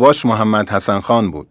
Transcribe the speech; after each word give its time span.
باباش 0.00 0.26
محمد 0.26 0.70
حسن 0.70 1.00
خان 1.00 1.30
بود. 1.30 1.48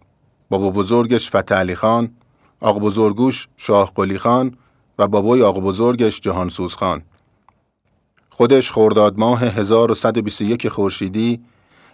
بابا 0.49 0.71
بزرگش 0.71 1.35
فتح 1.35 1.73
خان 1.73 2.12
آقا 2.59 2.80
بزرگوش 2.80 3.48
شاه 3.58 3.91
قلی 3.95 4.17
خان 4.17 4.58
و 4.99 5.08
بابای 5.08 5.41
آقا 5.41 5.62
بزرگش 5.62 6.20
جهانسوز 6.20 6.73
خان. 6.73 7.02
خودش 8.30 8.72
خرداد 8.72 9.17
ماه 9.17 9.44
1121 9.44 10.67
خورشیدی 10.67 11.39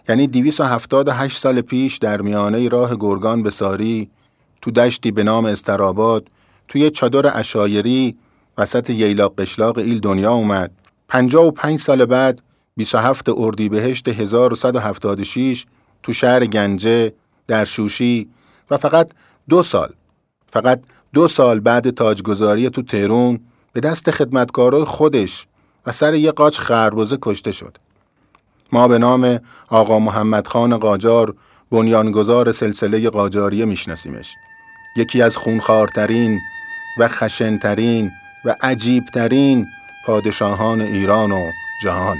یعنی 0.08 0.26
278 0.26 1.38
سال 1.38 1.60
پیش 1.60 1.96
در 1.96 2.20
میانه 2.20 2.68
راه 2.68 2.96
گرگان 2.96 3.42
به 3.42 3.50
ساری 3.50 4.10
تو 4.62 4.70
دشتی 4.70 5.10
به 5.10 5.24
نام 5.24 5.46
استراباد 5.46 6.28
توی 6.68 6.90
چادر 6.90 7.38
اشایری 7.38 8.16
وسط 8.58 8.90
ییلاق 8.90 9.40
قشلاق 9.40 9.78
ایل 9.78 10.00
دنیا 10.00 10.32
اومد. 10.32 10.70
55 11.08 11.78
سال 11.78 12.04
بعد 12.04 12.42
27 12.76 13.28
اردیبهشت 13.28 14.08
1176 14.08 15.66
تو 16.06 16.12
شهر 16.12 16.46
گنجه 16.46 17.12
در 17.46 17.64
شوشی 17.64 18.28
و 18.70 18.76
فقط 18.76 19.10
دو 19.48 19.62
سال 19.62 19.92
فقط 20.46 20.80
دو 21.14 21.28
سال 21.28 21.60
بعد 21.60 21.90
تاجگذاری 21.90 22.70
تو 22.70 22.82
تهرون 22.82 23.40
به 23.72 23.80
دست 23.80 24.10
خدمتکارای 24.10 24.84
خودش 24.84 25.46
و 25.86 25.92
سر 25.92 26.14
یه 26.14 26.32
قاچ 26.32 26.58
خربوزه 26.58 27.18
کشته 27.22 27.52
شد. 27.52 27.76
ما 28.72 28.88
به 28.88 28.98
نام 28.98 29.40
آقا 29.68 29.98
محمد 29.98 30.46
خان 30.46 30.76
قاجار 30.76 31.34
بنیانگذار 31.70 32.52
سلسله 32.52 33.10
قاجاریه 33.10 33.64
میشناسیمش. 33.64 34.34
یکی 34.96 35.22
از 35.22 35.36
خونخوارترین 35.36 36.40
و 36.98 37.08
خشنترین 37.08 38.10
و 38.44 38.56
عجیبترین 38.60 39.66
پادشاهان 40.06 40.80
ایران 40.80 41.32
و 41.32 41.50
جهان. 41.82 42.16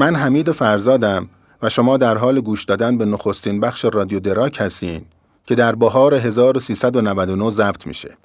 من 0.00 0.16
حمید 0.16 0.52
فرزادم 0.52 1.28
و 1.62 1.68
شما 1.68 1.96
در 1.96 2.16
حال 2.16 2.40
گوش 2.40 2.64
دادن 2.64 2.98
به 2.98 3.04
نخستین 3.04 3.60
بخش 3.60 3.84
رادیو 3.84 4.20
دراک 4.20 4.60
هستین 4.60 5.04
که 5.46 5.54
در 5.54 5.74
بهار 5.74 6.14
1399 6.14 7.50
ضبط 7.50 7.86
میشه. 7.86 8.16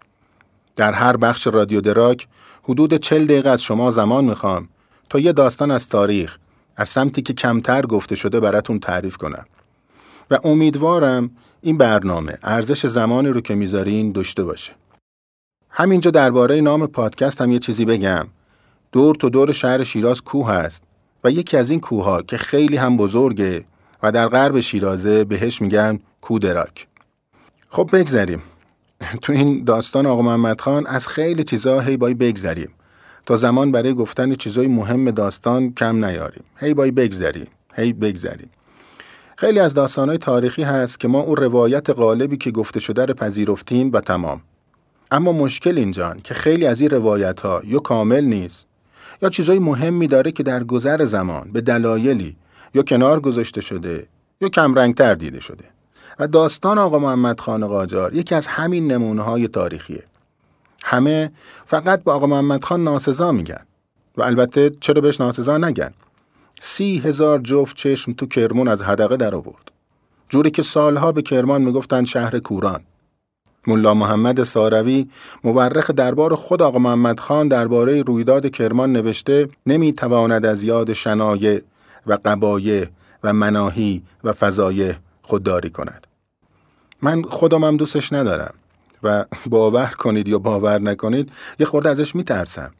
در 0.75 0.93
هر 0.93 1.17
بخش 1.17 1.47
رادیو 1.47 1.81
دراک 1.81 2.27
حدود 2.63 2.93
40 2.93 3.25
دقیقه 3.25 3.49
از 3.49 3.63
شما 3.63 3.91
زمان 3.91 4.25
می‌خوام 4.25 4.67
تا 5.09 5.19
یه 5.19 5.31
داستان 5.31 5.71
از 5.71 5.89
تاریخ 5.89 6.37
از 6.77 6.89
سمتی 6.89 7.21
که 7.21 7.33
کمتر 7.33 7.85
گفته 7.85 8.15
شده 8.15 8.39
براتون 8.39 8.79
تعریف 8.79 9.17
کنم. 9.17 9.45
و 10.31 10.39
امیدوارم 10.43 11.31
این 11.61 11.77
برنامه 11.77 12.37
ارزش 12.43 12.85
زمانی 12.85 13.29
رو 13.29 13.41
که 13.41 13.55
می‌ذارین 13.55 14.11
داشته 14.11 14.43
باشه. 14.43 14.71
همینجا 15.69 16.11
درباره 16.11 16.61
نام 16.61 16.87
پادکست 16.87 17.41
هم 17.41 17.51
یه 17.51 17.59
چیزی 17.59 17.85
بگم. 17.85 18.27
دور 18.91 19.15
تو 19.15 19.29
دور 19.29 19.51
شهر 19.51 19.83
شیراز 19.83 20.21
کوه 20.21 20.49
هست 20.51 20.83
و 21.25 21.29
یکی 21.31 21.57
از 21.57 21.69
این 21.69 21.79
کوه 21.79 22.21
که 22.27 22.37
خیلی 22.37 22.77
هم 22.77 22.97
بزرگه 22.97 23.65
و 24.03 24.11
در 24.11 24.27
غرب 24.27 24.59
شیرازه 24.59 25.23
بهش 25.23 25.61
میگن 25.61 25.99
کودراک. 26.21 26.87
خب 27.69 27.89
بگذریم. 27.93 28.41
تو 29.21 29.33
این 29.33 29.63
داستان 29.63 30.05
آقا 30.05 30.21
محمد 30.21 30.61
خان 30.61 30.87
از 30.87 31.07
خیلی 31.07 31.43
چیزا 31.43 31.79
هی 31.79 31.97
بای 31.97 32.13
بگذریم. 32.13 32.69
تا 33.25 33.35
زمان 33.35 33.71
برای 33.71 33.93
گفتن 33.93 34.33
چیزای 34.33 34.67
مهم 34.67 35.11
داستان 35.11 35.73
کم 35.73 36.05
نیاریم. 36.05 36.43
هی 36.57 36.73
بای 36.73 36.91
بگذریم. 36.91 37.47
هی 37.73 37.93
بگذریم. 37.93 38.49
خیلی 39.37 39.59
از 39.59 39.73
داستانهای 39.73 40.17
تاریخی 40.17 40.63
هست 40.63 40.99
که 40.99 41.07
ما 41.07 41.19
اون 41.19 41.35
روایت 41.35 41.89
غالبی 41.89 42.37
که 42.37 42.51
گفته 42.51 42.79
شده 42.79 43.05
رو 43.05 43.13
پذیرفتیم 43.13 43.91
و 43.93 44.01
تمام. 44.01 44.41
اما 45.11 45.31
مشکل 45.31 45.77
اینجان 45.77 46.21
که 46.23 46.33
خیلی 46.33 46.65
از 46.65 46.81
این 46.81 46.89
روایت 46.89 47.41
ها 47.41 47.61
یا 47.65 47.79
کامل 47.79 48.23
نیست 48.23 48.65
یا 49.21 49.29
چیزای 49.29 49.59
مهمی 49.59 50.07
داره 50.07 50.31
که 50.31 50.43
در 50.43 50.63
گذر 50.63 51.05
زمان 51.05 51.51
به 51.51 51.61
دلایلی 51.61 52.35
یا 52.73 52.83
کنار 52.83 53.19
گذاشته 53.19 53.61
شده 53.61 54.07
یا 54.41 54.49
کمرنگتر 54.49 55.15
دیده 55.15 55.39
شده. 55.39 55.63
و 56.19 56.27
داستان 56.27 56.77
آقا 56.77 56.99
محمد 56.99 57.39
خان 57.39 57.67
قاجار 57.67 58.15
یکی 58.15 58.35
از 58.35 58.47
همین 58.47 58.91
نمونه 58.91 59.21
های 59.21 59.47
تاریخیه. 59.47 60.03
همه 60.83 61.31
فقط 61.65 62.03
با 62.03 62.13
آقا 62.13 62.27
محمد 62.27 62.63
خان 62.63 62.83
ناسزا 62.83 63.31
میگن 63.31 63.65
و 64.17 64.23
البته 64.23 64.71
چرا 64.79 65.01
بهش 65.01 65.21
ناسزا 65.21 65.57
نگن؟ 65.57 65.91
سی 66.61 66.97
هزار 67.05 67.39
جفت 67.39 67.75
چشم 67.75 68.13
تو 68.13 68.25
کرمون 68.25 68.67
از 68.67 68.83
هدقه 68.83 69.17
در 69.17 69.35
آورد. 69.35 69.71
جوری 70.29 70.51
که 70.51 70.61
سالها 70.61 71.11
به 71.11 71.21
کرمان 71.21 71.61
می‌گفتن 71.61 72.05
شهر 72.05 72.39
کوران. 72.39 72.81
ملا 73.67 73.93
محمد 73.93 74.43
ساروی 74.43 75.07
مورخ 75.43 75.91
دربار 75.91 76.35
خود 76.35 76.61
آقا 76.61 76.79
محمد 76.79 77.19
خان 77.19 77.47
درباره 77.47 78.01
رویداد 78.01 78.49
کرمان 78.49 78.93
نوشته 78.93 79.49
نمی‌تواند 79.65 80.45
از 80.45 80.63
یاد 80.63 80.93
شنایع 80.93 81.61
و 82.07 82.17
قبایع 82.25 82.85
و 83.23 83.33
مناهی 83.33 84.03
و 84.23 84.33
فضایع 84.33 84.93
خودداری 85.21 85.69
کند. 85.69 86.07
من 87.01 87.23
خودمم 87.23 87.77
دوستش 87.77 88.13
ندارم 88.13 88.53
و 89.03 89.25
باور 89.45 89.87
کنید 89.87 90.27
یا 90.27 90.39
باور 90.39 90.81
نکنید 90.81 91.31
یه 91.59 91.65
خورده 91.65 91.89
ازش 91.89 92.15
میترسم. 92.15 92.71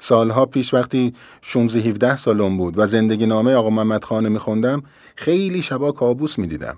سالها 0.00 0.46
پیش 0.46 0.74
وقتی 0.74 1.14
16 1.42 1.80
17 1.80 2.16
سالم 2.16 2.56
بود 2.56 2.78
و 2.78 2.86
زندگی 2.86 3.26
نامه 3.26 3.54
آقا 3.54 3.70
محمد 3.70 4.04
خانه 4.04 4.28
میخوندم 4.28 4.82
خیلی 5.16 5.62
شبا 5.62 5.92
کابوس 5.92 6.38
می‌دیدم. 6.38 6.76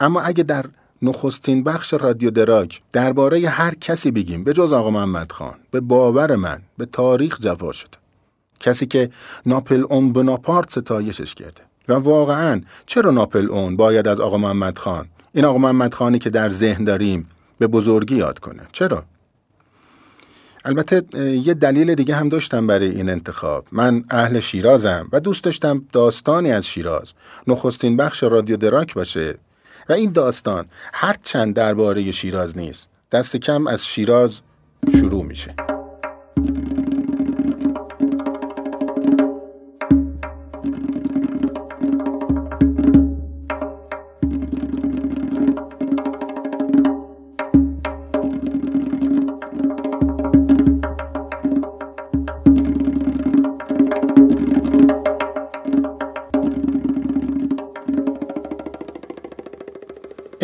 اما 0.00 0.20
اگه 0.20 0.42
در 0.42 0.64
نخستین 1.02 1.64
بخش 1.64 1.94
رادیو 1.94 2.30
دراگ 2.30 2.72
درباره 2.92 3.48
هر 3.48 3.74
کسی 3.74 4.10
بگیم 4.10 4.44
به 4.44 4.52
جز 4.52 4.72
آقا 4.72 4.90
محمد 4.90 5.32
خان 5.32 5.54
به 5.70 5.80
باور 5.80 6.36
من 6.36 6.62
به 6.78 6.86
تاریخ 6.86 7.40
جوا 7.40 7.72
شده 7.72 7.98
کسی 8.60 8.86
که 8.86 9.10
ناپل 9.46 9.84
اون 9.88 10.12
بناپارت 10.12 10.70
ستایشش 10.70 11.34
کرده. 11.34 11.62
و 11.88 11.92
واقعا 11.92 12.60
چرا 12.86 13.10
ناپل 13.10 13.50
اون 13.50 13.76
باید 13.76 14.08
از 14.08 14.20
آقا 14.20 14.38
محمد 14.38 14.78
خان؟ 14.78 15.06
این 15.32 15.44
آقا 15.44 15.58
محمد 15.58 15.94
خانی 15.94 16.18
که 16.18 16.30
در 16.30 16.48
ذهن 16.48 16.84
داریم 16.84 17.28
به 17.58 17.66
بزرگی 17.66 18.16
یاد 18.16 18.38
کنه. 18.38 18.62
چرا؟ 18.72 19.04
البته 20.64 21.02
یه 21.18 21.54
دلیل 21.54 21.94
دیگه 21.94 22.14
هم 22.14 22.28
داشتم 22.28 22.66
برای 22.66 22.90
این 22.90 23.08
انتخاب. 23.08 23.66
من 23.72 24.04
اهل 24.10 24.40
شیرازم 24.40 25.08
و 25.12 25.20
دوست 25.20 25.44
داشتم 25.44 25.84
داستانی 25.92 26.52
از 26.52 26.66
شیراز 26.66 27.12
نخستین 27.46 27.96
بخش 27.96 28.22
رادیو 28.22 28.56
دراک 28.56 28.94
باشه. 28.94 29.38
و 29.88 29.92
این 29.92 30.12
داستان 30.12 30.66
هر 30.92 31.16
چند 31.22 31.54
درباره 31.54 32.10
شیراز 32.10 32.58
نیست. 32.58 32.88
دست 33.12 33.36
کم 33.36 33.66
از 33.66 33.86
شیراز 33.86 34.40
شروع 34.92 35.24
میشه. 35.24 35.75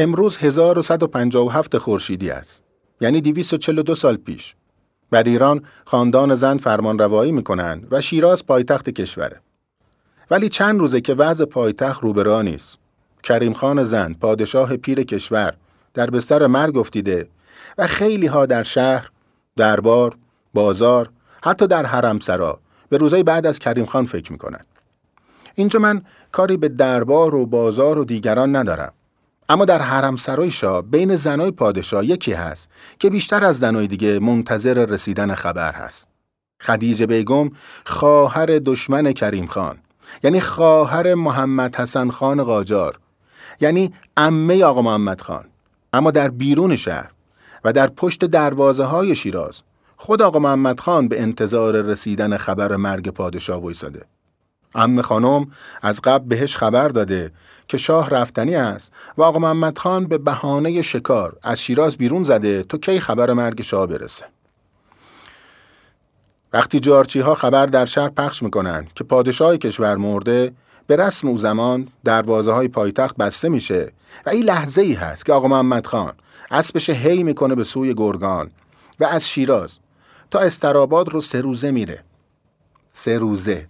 امروز 0.02 0.38
1157 0.38 1.78
خورشیدی 1.78 2.30
است. 2.30 2.62
یعنی 3.00 3.20
242 3.20 3.94
سال 3.94 4.16
پیش. 4.16 4.54
بر 5.10 5.22
ایران 5.22 5.62
خاندان 5.84 6.34
زن 6.34 6.56
فرمان 6.56 6.98
روایی 6.98 7.32
می‌کنن 7.32 7.82
و 7.90 8.00
شیراز 8.00 8.46
پایتخت 8.46 8.90
کشوره. 8.90 9.40
ولی 10.30 10.48
چند 10.48 10.80
روزه 10.80 11.00
که 11.00 11.14
وضع 11.14 11.44
پایتخت 11.44 12.02
روبرا 12.02 12.42
نیست. 12.42 12.78
کریم 13.22 13.52
خان 13.52 13.82
زن 13.82 14.12
پادشاه 14.12 14.76
پیر 14.76 15.02
کشور 15.02 15.54
در 15.94 16.10
بستر 16.10 16.46
مرگ 16.46 16.76
افتیده 16.76 17.28
و 17.78 17.86
خیلی 17.86 18.26
ها 18.26 18.46
در 18.46 18.62
شهر، 18.62 19.10
دربار، 19.56 20.16
بازار، 20.54 21.10
حتی 21.42 21.66
در 21.66 21.86
حرم 21.86 22.18
سرا 22.18 22.58
به 22.88 22.96
روزای 22.96 23.22
بعد 23.22 23.46
از 23.46 23.58
کریم 23.58 23.86
خان 23.86 24.06
فکر 24.06 24.32
می‌کنن. 24.32 24.60
اینجا 25.54 25.80
من 25.80 26.02
کاری 26.32 26.56
به 26.56 26.68
دربار 26.68 27.34
و 27.34 27.46
بازار 27.46 27.98
و 27.98 28.04
دیگران 28.04 28.56
ندارم. 28.56 28.92
اما 29.48 29.64
در 29.64 29.82
حرم 29.82 30.16
سرای 30.16 30.50
شاه 30.50 30.82
بین 30.82 31.16
زنای 31.16 31.50
پادشاه 31.50 32.04
یکی 32.04 32.32
هست 32.32 32.70
که 32.98 33.10
بیشتر 33.10 33.44
از 33.44 33.58
زنای 33.58 33.86
دیگه 33.86 34.18
منتظر 34.18 34.84
رسیدن 34.86 35.34
خبر 35.34 35.72
هست. 35.72 36.08
خدیجه 36.62 37.06
بیگم 37.06 37.50
خواهر 37.86 38.46
دشمن 38.46 39.12
کریم 39.12 39.46
خان 39.46 39.78
یعنی 40.22 40.40
خواهر 40.40 41.14
محمد 41.14 41.76
حسن 41.76 42.10
خان 42.10 42.44
قاجار 42.44 42.98
یعنی 43.60 43.92
عمه 44.16 44.64
آقا 44.64 44.82
محمد 44.82 45.20
خان 45.20 45.44
اما 45.92 46.10
در 46.10 46.28
بیرون 46.28 46.76
شهر 46.76 47.10
و 47.64 47.72
در 47.72 47.86
پشت 47.86 48.24
دروازه 48.24 48.84
های 48.84 49.14
شیراز 49.14 49.62
خود 49.96 50.22
آقا 50.22 50.38
محمد 50.38 50.80
خان 50.80 51.08
به 51.08 51.22
انتظار 51.22 51.80
رسیدن 51.80 52.36
خبر 52.36 52.76
مرگ 52.76 53.08
پادشاه 53.08 53.62
وایساده. 53.62 54.02
ام 54.74 55.02
خانم 55.02 55.46
از 55.82 56.00
قبل 56.00 56.28
بهش 56.28 56.56
خبر 56.56 56.88
داده 56.88 57.32
که 57.68 57.78
شاه 57.78 58.10
رفتنی 58.10 58.56
است 58.56 58.92
و 59.18 59.22
آقا 59.22 59.38
محمد 59.38 59.78
خان 59.78 60.06
به 60.06 60.18
بهانه 60.18 60.82
شکار 60.82 61.36
از 61.42 61.62
شیراز 61.62 61.96
بیرون 61.96 62.24
زده 62.24 62.62
تا 62.62 62.78
کی 62.78 63.00
خبر 63.00 63.32
مرگ 63.32 63.62
شاه 63.62 63.86
برسه. 63.86 64.24
وقتی 66.52 66.80
جارچی 66.80 67.20
ها 67.20 67.34
خبر 67.34 67.66
در 67.66 67.84
شهر 67.84 68.08
پخش 68.08 68.42
می‌کنن 68.42 68.86
که 68.94 69.04
پادشاه 69.04 69.56
کشور 69.56 69.96
مرده 69.96 70.52
به 70.86 70.96
رسم 70.96 71.28
او 71.28 71.38
زمان 71.38 71.88
دروازه 72.04 72.52
های 72.52 72.68
پایتخت 72.68 73.16
بسته 73.16 73.48
میشه 73.48 73.92
و 74.26 74.30
این 74.30 74.42
لحظه 74.42 74.82
ای 74.82 74.92
هست 74.92 75.26
که 75.26 75.32
آقا 75.32 75.48
محمد 75.48 75.86
خان 75.86 76.12
اسبش 76.50 76.90
هی 76.90 77.22
می‌کنه 77.22 77.54
به 77.54 77.64
سوی 77.64 77.94
گرگان 77.94 78.50
و 79.00 79.04
از 79.04 79.28
شیراز 79.28 79.78
تا 80.30 80.38
استراباد 80.38 81.08
رو 81.08 81.20
سه 81.20 81.40
روزه 81.40 81.70
میره 81.70 82.04
سه 82.92 83.18
روزه 83.18 83.68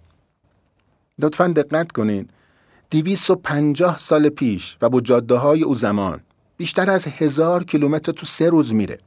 لطفا 1.19 1.47
دقت 1.47 1.91
کنین. 1.91 2.27
دیویس 2.89 3.29
و 3.29 3.35
پنجاه 3.35 3.97
سال 3.97 4.29
پیش 4.29 4.77
و 4.81 4.89
با 4.89 5.01
جاده 5.01 5.35
های 5.35 5.63
او 5.63 5.75
زمان. 5.75 6.19
بیشتر 6.57 6.89
از 6.89 7.07
هزار 7.07 7.63
کیلومتر 7.63 8.11
تو 8.11 8.25
سه 8.25 8.49
روز 8.49 8.73
میره. 8.73 8.97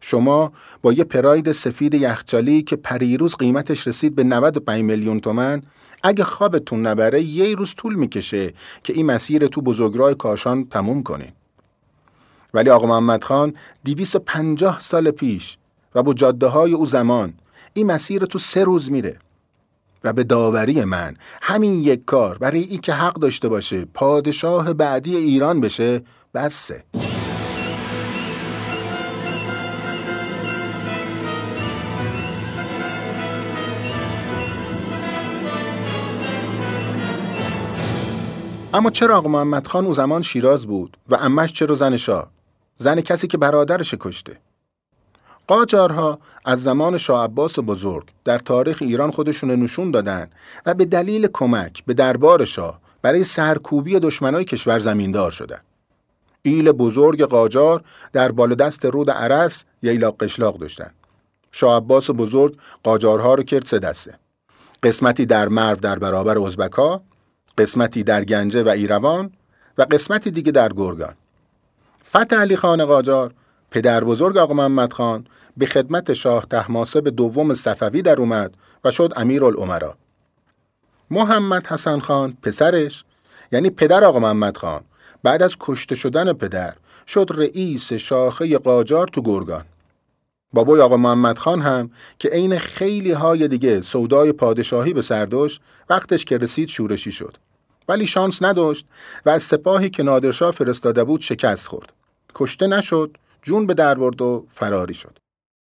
شما 0.00 0.52
با 0.82 0.92
یه 0.92 1.04
پراید 1.04 1.52
سفید 1.52 1.94
یخچالی 1.94 2.62
که 2.62 2.76
پریروز 2.76 3.36
قیمتش 3.36 3.86
رسید 3.86 4.14
به 4.14 4.24
95 4.24 4.84
میلیون 4.84 5.20
تومن 5.20 5.62
اگه 6.02 6.24
خوابتون 6.24 6.86
نبره 6.86 7.22
یه 7.22 7.54
روز 7.54 7.74
طول 7.74 7.94
می‌کشه 7.94 8.54
که 8.82 8.92
این 8.92 9.06
مسیر 9.06 9.46
تو 9.46 9.62
بزرگراه 9.62 10.14
کاشان 10.14 10.64
تموم 10.64 11.02
کنین. 11.02 11.32
ولی 12.54 12.70
آقا 12.70 12.86
محمد 12.86 13.24
خان 13.24 13.54
250 13.84 14.80
سال 14.80 15.10
پیش 15.10 15.58
و 15.94 16.02
با 16.02 16.14
جاده 16.14 16.46
های 16.46 16.72
او 16.72 16.86
زمان 16.86 17.34
این 17.74 17.86
مسیر 17.86 18.24
تو 18.24 18.38
سه 18.38 18.64
روز 18.64 18.90
میره. 18.90 19.18
و 20.04 20.12
به 20.12 20.24
داوری 20.24 20.84
من. 20.84 21.16
همین 21.42 21.82
یک 21.82 22.04
کار 22.04 22.38
برای 22.38 22.60
ای 22.60 22.78
که 22.78 22.92
حق 22.92 23.14
داشته 23.14 23.48
باشه 23.48 23.84
پادشاه 23.84 24.72
بعدی 24.72 25.16
ایران 25.16 25.60
بشه 25.60 26.02
بسه. 26.34 26.84
اما 38.74 38.90
چرا 38.90 39.18
آقا 39.18 39.28
محمد 39.28 39.66
خان 39.66 39.86
او 39.86 39.94
زمان 39.94 40.22
شیراز 40.22 40.66
بود 40.66 40.96
و 41.08 41.14
امش 41.14 41.52
چرا 41.52 41.74
زن 41.74 41.96
شاه؟ 41.96 42.30
زن 42.76 43.00
کسی 43.00 43.26
که 43.26 43.38
برادرش 43.38 43.94
کشته. 44.00 44.36
قاجارها 45.50 46.18
از 46.44 46.62
زمان 46.62 46.96
شاه 46.96 47.24
عباس 47.24 47.58
بزرگ 47.58 48.08
در 48.24 48.38
تاریخ 48.38 48.78
ایران 48.80 49.10
خودشون 49.10 49.50
نشون 49.50 49.90
دادن 49.90 50.30
و 50.66 50.74
به 50.74 50.84
دلیل 50.84 51.28
کمک 51.32 51.84
به 51.84 51.94
دربار 51.94 52.44
شاه 52.44 52.80
برای 53.02 53.24
سرکوبی 53.24 54.00
دشمنای 54.00 54.44
کشور 54.44 54.78
زمیندار 54.78 55.30
شدن. 55.30 55.60
ایل 56.42 56.72
بزرگ 56.72 57.22
قاجار 57.22 57.84
در 58.12 58.32
بالادست 58.32 58.84
رود 58.84 59.10
عرس 59.10 59.64
ییلاق 59.82 60.16
قشلاق 60.20 60.58
داشتن. 60.58 60.90
شاه 61.52 61.76
عباس 61.76 62.10
بزرگ 62.10 62.56
قاجارها 62.82 63.34
رو 63.34 63.42
کرد 63.42 63.66
سه 63.66 63.78
دسته. 63.78 64.18
قسمتی 64.82 65.26
در 65.26 65.48
مرو 65.48 65.76
در 65.76 65.98
برابر 65.98 66.38
ازبکا، 66.38 67.02
قسمتی 67.58 68.02
در 68.02 68.24
گنجه 68.24 68.62
و 68.62 68.68
ایروان 68.68 69.32
و 69.78 69.82
قسمتی 69.82 70.30
دیگه 70.30 70.52
در 70.52 70.72
گرگان. 70.72 71.14
فتح 72.10 72.36
علی 72.36 72.56
خان 72.56 72.84
قاجار 72.84 73.34
پدر 73.70 74.04
بزرگ 74.04 74.36
آقا 74.36 74.54
محمد 74.54 74.92
خان 74.92 75.26
به 75.56 75.66
خدمت 75.66 76.12
شاه 76.12 76.46
تحماسب 76.50 77.08
دوم 77.08 77.54
صفوی 77.54 78.02
در 78.02 78.16
اومد 78.16 78.54
و 78.84 78.90
شد 78.90 79.12
امیر 79.16 79.44
العمرا. 79.44 79.94
محمد 81.10 81.66
حسن 81.66 81.98
خان 81.98 82.36
پسرش 82.42 83.04
یعنی 83.52 83.70
پدر 83.70 84.04
آقا 84.04 84.18
محمد 84.18 84.56
خان 84.56 84.80
بعد 85.22 85.42
از 85.42 85.56
کشته 85.60 85.94
شدن 85.94 86.32
پدر 86.32 86.74
شد 87.06 87.30
رئیس 87.34 87.92
شاخه 87.92 88.58
قاجار 88.58 89.08
تو 89.08 89.22
گرگان. 89.22 89.64
بابای 90.52 90.80
آقا 90.80 90.96
محمد 90.96 91.38
خان 91.38 91.60
هم 91.60 91.90
که 92.18 92.28
عین 92.28 92.58
خیلی 92.58 93.12
های 93.12 93.48
دیگه 93.48 93.80
سودای 93.80 94.32
پادشاهی 94.32 94.92
به 94.92 95.02
سرداشت 95.02 95.60
وقتش 95.90 96.24
که 96.24 96.38
رسید 96.38 96.68
شورشی 96.68 97.12
شد. 97.12 97.36
ولی 97.88 98.06
شانس 98.06 98.42
نداشت 98.42 98.86
و 99.26 99.30
از 99.30 99.42
سپاهی 99.42 99.90
که 99.90 100.02
نادرشاه 100.02 100.50
فرستاده 100.50 101.04
بود 101.04 101.20
شکست 101.20 101.68
خورد. 101.68 101.92
کشته 102.34 102.66
نشد، 102.66 103.16
جون 103.42 103.66
به 103.66 103.74
در 103.74 103.94
برد 103.94 104.22
و 104.22 104.46
فراری 104.50 104.94
شد. 104.94 105.19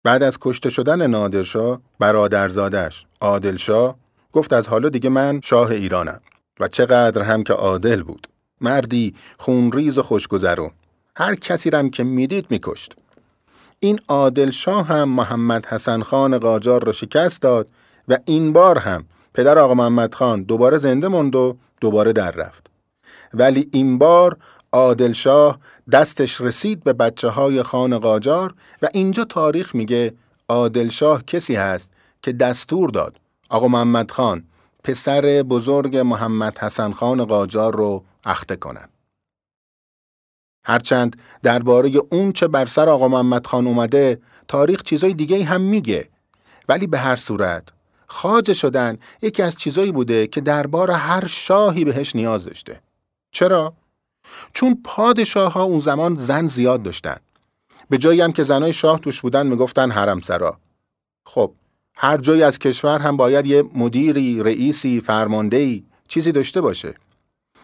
بعد 0.04 0.22
از 0.22 0.38
کشته 0.40 0.70
شدن 0.70 1.06
نادرشاه 1.06 1.80
برادرزادش 1.98 3.06
عادلشاه 3.20 3.96
گفت 4.32 4.52
از 4.52 4.68
حالا 4.68 4.88
دیگه 4.88 5.10
من 5.10 5.40
شاه 5.44 5.70
ایرانم 5.70 6.20
و 6.60 6.68
چقدر 6.68 7.22
هم 7.22 7.42
که 7.42 7.52
عادل 7.52 8.02
بود. 8.02 8.26
مردی 8.60 9.14
خونریز 9.38 9.98
و 9.98 10.02
خوشگذرون 10.02 10.70
هر 11.16 11.34
کسی 11.34 11.70
رم 11.70 11.90
که 11.90 12.04
می‌دید 12.04 12.46
میکشت. 12.50 12.94
این 13.80 13.98
عادل 14.08 14.50
شاه 14.50 14.86
هم 14.86 15.08
محمد 15.08 15.66
حسن 15.66 16.02
خان 16.02 16.38
قاجار 16.38 16.84
را 16.84 16.92
شکست 16.92 17.42
داد 17.42 17.68
و 18.08 18.18
این 18.24 18.52
بار 18.52 18.78
هم 18.78 19.04
پدر 19.34 19.58
آقا 19.58 19.74
محمد 19.74 20.14
خان 20.14 20.42
دوباره 20.42 20.78
زنده 20.78 21.08
موند 21.08 21.36
و 21.36 21.56
دوباره 21.80 22.12
در 22.12 22.30
رفت. 22.30 22.66
ولی 23.34 23.68
این 23.72 23.98
بار 23.98 24.36
عادل 24.72 25.12
شاه 25.12 25.58
دستش 25.92 26.40
رسید 26.40 26.84
به 26.84 26.92
بچه 26.92 27.28
های 27.28 27.62
خان 27.62 27.98
قاجار 27.98 28.54
و 28.82 28.88
اینجا 28.94 29.24
تاریخ 29.24 29.74
میگه 29.74 30.14
عادل 30.48 30.88
شاه 30.88 31.24
کسی 31.24 31.56
هست 31.56 31.90
که 32.22 32.32
دستور 32.32 32.90
داد 32.90 33.16
آقا 33.48 33.68
محمد 33.68 34.10
خان 34.10 34.44
پسر 34.84 35.42
بزرگ 35.42 35.96
محمد 35.96 36.58
حسن 36.58 36.92
خان 36.92 37.24
قاجار 37.24 37.76
رو 37.76 38.04
اخته 38.24 38.56
کنن. 38.56 38.88
هرچند 40.64 41.16
درباره 41.42 41.92
اون 42.10 42.32
چه 42.32 42.48
بر 42.48 42.64
سر 42.64 42.88
آقا 42.88 43.08
محمد 43.08 43.46
خان 43.46 43.66
اومده 43.66 44.20
تاریخ 44.48 44.82
چیزای 44.82 45.14
دیگه 45.14 45.44
هم 45.44 45.60
میگه 45.60 46.08
ولی 46.68 46.86
به 46.86 46.98
هر 46.98 47.16
صورت 47.16 47.68
خاجه 48.06 48.54
شدن 48.54 48.98
یکی 49.22 49.42
از 49.42 49.56
چیزایی 49.56 49.92
بوده 49.92 50.26
که 50.26 50.40
دربار 50.40 50.90
هر 50.90 51.26
شاهی 51.26 51.84
بهش 51.84 52.16
نیاز 52.16 52.44
داشته. 52.44 52.80
چرا؟ 53.32 53.74
چون 54.52 54.80
پادشاه 54.84 55.52
ها 55.52 55.62
اون 55.62 55.80
زمان 55.80 56.14
زن 56.14 56.46
زیاد 56.46 56.82
داشتن. 56.82 57.16
به 57.88 57.98
جایی 57.98 58.20
هم 58.20 58.32
که 58.32 58.42
زنای 58.42 58.72
شاه 58.72 58.98
توش 58.98 59.20
بودن 59.20 59.46
می‌گفتن 59.46 59.90
حرم 59.90 60.20
سرا. 60.20 60.58
خب 61.26 61.52
هر 61.96 62.16
جایی 62.16 62.42
از 62.42 62.58
کشور 62.58 62.98
هم 62.98 63.16
باید 63.16 63.46
یه 63.46 63.64
مدیری، 63.74 64.42
رئیسی، 64.42 65.00
فرماندهی 65.00 65.84
چیزی 66.08 66.32
داشته 66.32 66.60
باشه. 66.60 66.94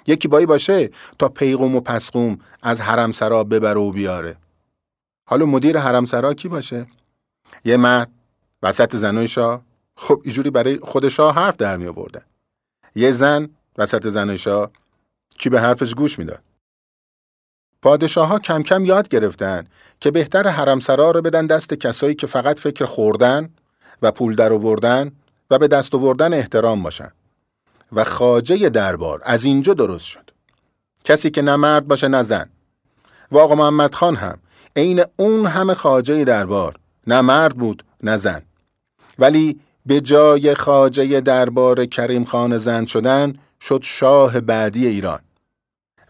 یکی 0.07 0.29
بایی 0.29 0.47
باشه 0.47 0.91
تا 1.19 1.29
پیغوم 1.29 1.77
و 1.77 1.81
پسقوم 1.81 2.39
از 2.63 2.81
حرم 2.81 3.13
سرا 3.13 3.45
ببره 3.45 3.81
و 3.81 3.91
بیاره. 3.91 4.37
حالا 5.29 5.47
مدیر 5.47 5.79
حرم 5.79 6.05
سرا 6.05 6.35
کی 6.35 6.49
باشه؟ 6.49 6.87
یه 7.65 7.77
مرد 7.77 8.11
وسط 8.63 8.97
زنای 8.97 9.29
شاه 9.29 9.63
خب 9.97 10.21
اینجوری 10.25 10.51
برای 10.51 10.79
خود 10.83 11.09
شاه 11.09 11.35
حرف 11.35 11.57
در 11.57 11.77
می 11.77 11.87
آوردن. 11.87 12.23
یه 12.95 13.11
زن 13.11 13.49
وسط 13.79 14.09
زنای 14.09 14.39
شاه 14.39 14.71
کی 15.39 15.49
به 15.49 15.61
حرفش 15.61 15.95
گوش 15.95 16.19
می‌داد. 16.19 16.43
پادشاه 17.87 18.29
ها 18.29 18.39
کم 18.39 18.63
کم 18.63 18.85
یاد 18.85 19.09
گرفتن 19.09 19.65
که 20.01 20.11
بهتر 20.11 20.49
حرمسرا 20.49 21.11
رو 21.11 21.23
بدن 21.23 21.47
دست 21.47 21.75
کسایی 21.75 22.15
که 22.15 22.27
فقط 22.27 22.59
فکر 22.59 22.85
خوردن 22.85 23.49
و 24.03 24.13
پول 24.13 24.35
در 24.35 24.53
آوردن 24.53 25.13
و 25.51 25.59
به 25.59 25.69
دست 25.69 25.95
آوردن 25.95 26.35
احترام 26.35 26.83
باشن. 26.83 27.11
و 27.93 28.05
خاجه 28.05 28.69
دربار 28.69 29.21
از 29.25 29.45
اینجا 29.45 29.75
درست 29.75 30.05
شد. 30.05 30.31
کسی 31.05 31.31
که 31.31 31.43
نه 31.43 31.57
مرد 31.57 31.89
باشه 31.89 32.09
نه 32.09 32.23
زن. 32.23 32.49
و 33.33 33.39
آقا 33.39 33.55
محمد 33.55 33.95
خان 33.95 34.17
هم 34.17 34.39
عین 34.77 35.05
اون 35.17 35.47
همه 35.47 35.75
خاجه 35.75 36.25
دربار 36.25 36.77
نه 37.07 37.21
مرد 37.21 37.57
بود 37.57 37.85
نه 38.03 38.17
زن. 38.17 38.43
ولی 39.19 39.61
به 39.87 40.01
جای 40.01 40.55
خاجه 40.55 41.21
دربار 41.21 41.87
کریم 41.87 42.25
خان 42.25 42.59
زن 42.59 42.85
شدن 42.85 43.35
شد 43.61 43.81
شاه 43.83 44.41
بعدی 44.41 44.87
ایران. 44.87 45.21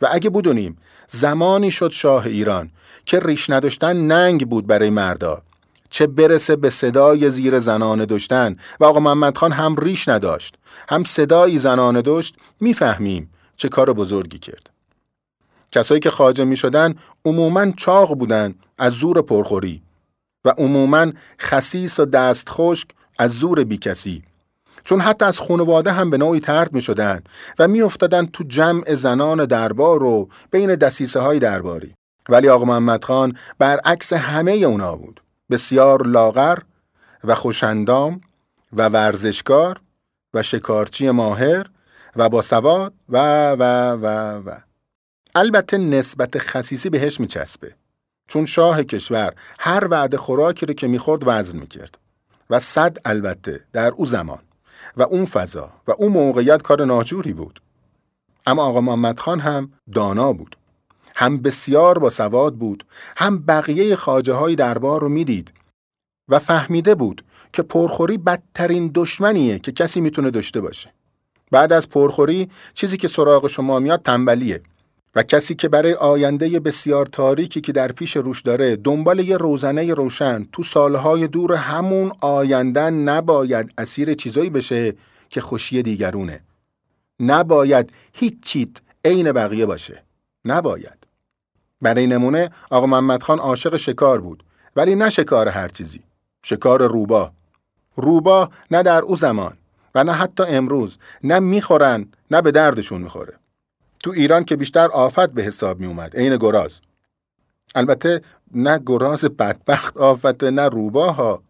و 0.02 0.08
اگه 0.12 0.30
بدونیم 0.30 0.76
زمانی 1.08 1.70
شد 1.70 1.90
شاه 1.90 2.26
ایران 2.26 2.70
که 3.06 3.20
ریش 3.20 3.50
نداشتن 3.50 3.96
ننگ 3.96 4.48
بود 4.48 4.66
برای 4.66 4.90
مردا 4.90 5.42
چه 5.90 6.06
برسه 6.06 6.56
به 6.56 6.70
صدای 6.70 7.30
زیر 7.30 7.58
زنانه 7.58 8.06
داشتن 8.06 8.56
و 8.80 8.84
آقا 8.84 9.00
محمد 9.00 9.36
خان 9.36 9.52
هم 9.52 9.76
ریش 9.76 10.08
نداشت 10.08 10.54
هم 10.88 11.04
صدایی 11.04 11.58
زنانه 11.58 12.02
داشت 12.02 12.36
می‌فهمیم 12.60 13.30
چه 13.56 13.68
کار 13.68 13.92
بزرگی 13.92 14.38
کرد. 14.38 14.70
کسایی 15.72 16.00
که 16.00 16.10
خاجه 16.10 16.44
می 16.44 16.56
شدن 16.56 16.94
عموما 17.24 17.70
چاق 17.70 18.14
بودن 18.14 18.54
از 18.78 18.92
زور 18.92 19.22
پرخوری 19.22 19.82
و 20.44 20.54
عموما 20.58 21.12
خسیس 21.40 22.00
و 22.00 22.04
دست 22.04 22.48
خشک 22.48 22.88
از 23.18 23.30
زور 23.30 23.64
بیکسی. 23.64 24.22
چون 24.86 25.00
حتی 25.00 25.24
از 25.24 25.38
خانواده 25.38 25.92
هم 25.92 26.10
به 26.10 26.18
نوعی 26.18 26.40
ترد 26.40 26.72
می 26.72 26.80
شدن 26.80 27.20
و 27.58 27.68
می 27.68 27.82
افتادن 27.82 28.26
تو 28.26 28.44
جمع 28.44 28.94
زنان 28.94 29.44
دربار 29.44 30.02
و 30.02 30.28
بین 30.50 30.74
دسیسه 30.74 31.20
های 31.20 31.38
درباری. 31.38 31.94
ولی 32.28 32.48
آقا 32.48 32.64
محمد 32.64 33.04
خان 33.04 33.36
برعکس 33.58 34.12
همه 34.12 34.52
اونا 34.52 34.96
بود. 34.96 35.22
بسیار 35.50 36.06
لاغر 36.06 36.58
و 37.24 37.34
خوشندام 37.34 38.20
و 38.72 38.88
ورزشکار 38.88 39.80
و 40.34 40.42
شکارچی 40.42 41.10
ماهر 41.10 41.66
و 42.16 42.28
با 42.28 42.42
سواد 42.42 42.94
و 43.08 43.50
و 43.50 43.62
و 43.92 44.06
و. 44.46 44.56
البته 45.34 45.78
نسبت 45.78 46.38
خصیصی 46.38 46.90
بهش 46.90 47.20
میچسبه. 47.20 47.74
چون 48.28 48.46
شاه 48.46 48.82
کشور 48.82 49.32
هر 49.58 49.88
وعده 49.90 50.16
خوراکی 50.16 50.66
رو 50.66 50.74
که 50.74 50.88
می‌خورد 50.88 51.22
وزن 51.26 51.58
می‌کرد. 51.58 51.98
و 52.50 52.58
صد 52.58 52.96
البته 53.04 53.60
در 53.72 53.90
او 53.90 54.06
زمان. 54.06 54.45
و 54.96 55.02
اون 55.02 55.24
فضا 55.24 55.70
و 55.88 55.92
اون 55.98 56.12
موقعیت 56.12 56.62
کار 56.62 56.84
ناجوری 56.84 57.32
بود. 57.32 57.60
اما 58.46 58.62
آقا 58.62 58.80
محمد 58.80 59.18
خان 59.18 59.40
هم 59.40 59.72
دانا 59.92 60.32
بود. 60.32 60.56
هم 61.14 61.38
بسیار 61.38 61.98
با 61.98 62.10
سواد 62.10 62.54
بود 62.54 62.86
هم 63.16 63.38
بقیه 63.38 63.96
خاجه 63.96 64.32
های 64.32 64.54
دربار 64.54 65.00
رو 65.00 65.08
می‌دید 65.08 65.52
و 66.28 66.38
فهمیده 66.38 66.94
بود 66.94 67.24
که 67.52 67.62
پرخوری 67.62 68.18
بدترین 68.18 68.90
دشمنیه 68.94 69.58
که 69.58 69.72
کسی 69.72 70.00
می‌تونه 70.00 70.30
داشته 70.30 70.60
باشه. 70.60 70.92
بعد 71.50 71.72
از 71.72 71.88
پرخوری 71.88 72.50
چیزی 72.74 72.96
که 72.96 73.08
سراغ 73.08 73.46
شما 73.46 73.78
میاد 73.78 74.02
تنبلیه. 74.02 74.62
و 75.16 75.22
کسی 75.22 75.54
که 75.54 75.68
برای 75.68 75.94
آینده 75.94 76.60
بسیار 76.60 77.06
تاریکی 77.06 77.60
که 77.60 77.72
در 77.72 77.92
پیش 77.92 78.16
روش 78.16 78.42
داره 78.42 78.76
دنبال 78.76 79.18
یه 79.18 79.36
روزنه 79.36 79.94
روشن 79.94 80.46
تو 80.52 80.62
سالهای 80.62 81.28
دور 81.28 81.54
همون 81.54 82.12
آینده 82.20 82.90
نباید 82.90 83.72
اسیر 83.78 84.14
چیزایی 84.14 84.50
بشه 84.50 84.94
که 85.28 85.40
خوشی 85.40 85.82
دیگرونه. 85.82 86.40
نباید 87.20 87.92
هیچ 88.12 88.34
چیت 88.42 88.70
عین 89.04 89.32
بقیه 89.32 89.66
باشه. 89.66 90.02
نباید. 90.44 91.06
برای 91.82 92.06
نمونه 92.06 92.50
آقا 92.70 92.86
محمد 92.86 93.22
خان 93.22 93.38
عاشق 93.38 93.76
شکار 93.76 94.20
بود 94.20 94.44
ولی 94.76 94.94
نه 94.94 95.10
شکار 95.10 95.48
هر 95.48 95.68
چیزی 95.68 96.02
شکار 96.42 96.86
روبا. 96.86 97.32
روبا 97.96 98.50
نه 98.70 98.82
در 98.82 99.02
او 99.02 99.16
زمان 99.16 99.56
و 99.94 100.04
نه 100.04 100.12
حتی 100.12 100.42
امروز. 100.42 100.98
نه 101.24 101.38
می‌خورن 101.38 102.06
نه 102.30 102.42
به 102.42 102.50
دردشون 102.50 103.02
می‌خوره. 103.02 103.34
تو 104.06 104.12
ایران 104.12 104.44
که 104.44 104.56
بیشتر 104.56 104.88
آفت 104.88 105.32
به 105.32 105.42
حساب 105.42 105.80
می 105.80 105.86
اومد 105.86 106.16
عین 106.16 106.36
گراز. 106.36 106.80
البته 107.74 108.20
نه 108.54 108.80
گراز 108.86 109.24
بدبخت 109.24 109.96
آفت 109.96 110.44
نه 110.44 110.68
روباها. 110.68 111.42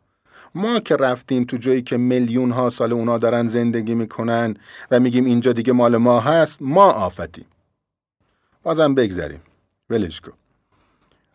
ما 0.55 0.81
که 0.81 0.97
رفتیم 0.97 1.45
تو 1.45 1.57
جایی 1.57 1.83
که 1.83 1.97
میلیون 1.97 2.51
ها 2.51 2.71
سال 2.71 2.93
اونا 2.93 3.19
دارن 3.19 3.49
زندگی 3.49 3.95
می‌کنن 3.95 4.55
و 4.91 5.01
میگیم 5.01 5.25
اینجا 5.25 5.53
دیگه 5.53 5.73
مال 5.73 5.97
ما 5.97 6.21
هست 6.21 6.59
ما 6.61 6.91
آفتیم. 6.93 7.47
بازم 8.63 8.95
بگذریم. 8.95 9.41
ولش 9.91 10.21
کن. 10.21 10.33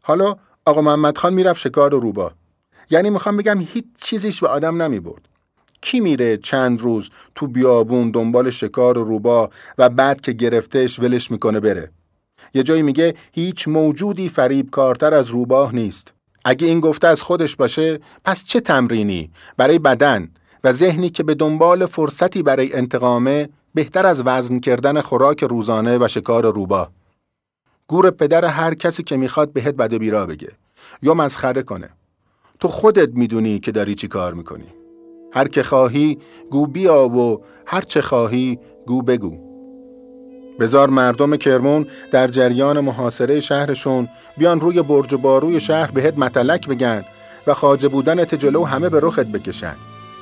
حالا 0.01 0.35
آقا 0.65 0.81
محمد 0.81 1.17
خان 1.17 1.33
می‌رفت 1.33 1.59
شکار 1.59 1.91
روبا. 1.91 2.31
یعنی 2.89 3.09
می‌خوام 3.09 3.37
بگم 3.37 3.59
هیچ 3.59 3.85
چیزیش 3.95 4.39
به 4.39 4.47
آدم 4.47 4.81
نمی 4.81 4.99
برد. 4.99 5.27
کی 5.81 5.99
میره 5.99 6.37
چند 6.37 6.81
روز 6.81 7.09
تو 7.35 7.47
بیابون 7.47 8.11
دنبال 8.11 8.49
شکار 8.49 8.95
روبا 8.95 9.49
و 9.77 9.89
بعد 9.89 10.21
که 10.21 10.31
گرفتهش 10.31 10.99
ولش 10.99 11.31
می‌کنه 11.31 11.59
بره. 11.59 11.91
یه 12.53 12.63
جایی 12.63 12.81
میگه 12.81 13.15
هیچ 13.31 13.67
موجودی 13.67 14.29
فریب 14.29 14.69
کارتر 14.69 15.13
از 15.13 15.27
روباه 15.27 15.75
نیست. 15.75 16.13
اگه 16.45 16.67
این 16.67 16.79
گفته 16.79 17.07
از 17.07 17.21
خودش 17.21 17.55
باشه 17.55 17.99
پس 18.25 18.43
چه 18.43 18.59
تمرینی؟ 18.59 19.31
برای 19.57 19.79
بدن 19.79 20.29
و 20.63 20.71
ذهنی 20.71 21.09
که 21.09 21.23
به 21.23 21.35
دنبال 21.35 21.85
فرصتی 21.85 22.43
برای 22.43 22.73
انتقامه 22.73 23.49
بهتر 23.73 24.05
از 24.05 24.21
وزن 24.25 24.59
کردن 24.59 25.01
خوراک 25.01 25.43
روزانه 25.43 25.97
و 25.97 26.07
شکار 26.07 26.53
روبا. 26.53 26.89
گور 27.87 28.11
پدر 28.11 28.45
هر 28.45 28.73
کسی 28.73 29.03
که 29.03 29.17
می‌خواد 29.17 29.53
بهت 29.53 29.75
بد 29.75 29.93
و 29.93 29.99
بیرا 29.99 30.25
بگه. 30.25 30.49
یا 31.01 31.13
مسخره 31.13 31.63
کنه. 31.63 31.89
تو 32.59 32.67
خودت 32.67 33.09
می‌دونی 33.13 33.59
که 33.59 33.71
داری 33.71 33.95
چی 33.95 34.07
کار 34.07 34.33
می‌کنی. 34.33 34.80
هر 35.33 35.47
که 35.47 35.63
خواهی 35.63 36.17
گو 36.49 36.67
بیا 36.67 37.09
و 37.09 37.41
هر 37.65 37.81
چه 37.81 38.01
خواهی 38.01 38.59
گو 38.85 39.01
بگو. 39.01 39.51
بزار 40.59 40.89
مردم 40.89 41.35
کرمون 41.35 41.87
در 42.11 42.27
جریان 42.27 42.79
محاصره 42.79 43.39
شهرشون 43.39 44.07
بیان 44.37 44.59
روی 44.59 44.81
برج 44.81 45.13
و 45.13 45.17
باروی 45.17 45.59
شهر 45.59 45.91
بهت 45.91 46.17
متلک 46.17 46.67
بگن 46.67 47.05
و 47.47 47.53
خاجه 47.53 47.87
بودن 47.87 48.25
جلو 48.25 48.63
همه 48.63 48.89
به 48.89 48.99
رخت 48.99 49.25
بکشن. 49.25 49.75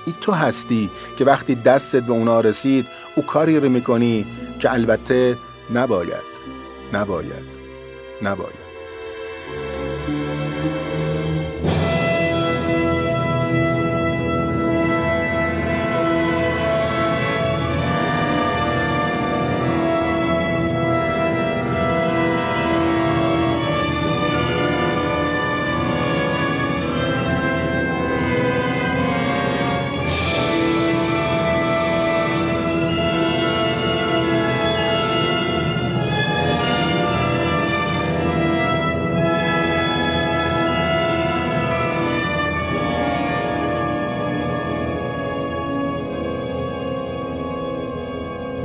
ای 0.05 0.13
تو 0.21 0.31
هستی 0.31 0.89
که 1.17 1.25
وقتی 1.25 1.55
دستت 1.55 2.03
به 2.03 2.11
اونا 2.13 2.39
رسید 2.39 2.85
او 3.15 3.23
کاری 3.23 3.59
رو 3.59 3.69
می‌کنی 3.69 4.25
که 4.59 4.73
البته 4.73 5.37
نباید. 5.73 6.29
نباید. 6.93 7.45
نباید. 8.21 8.58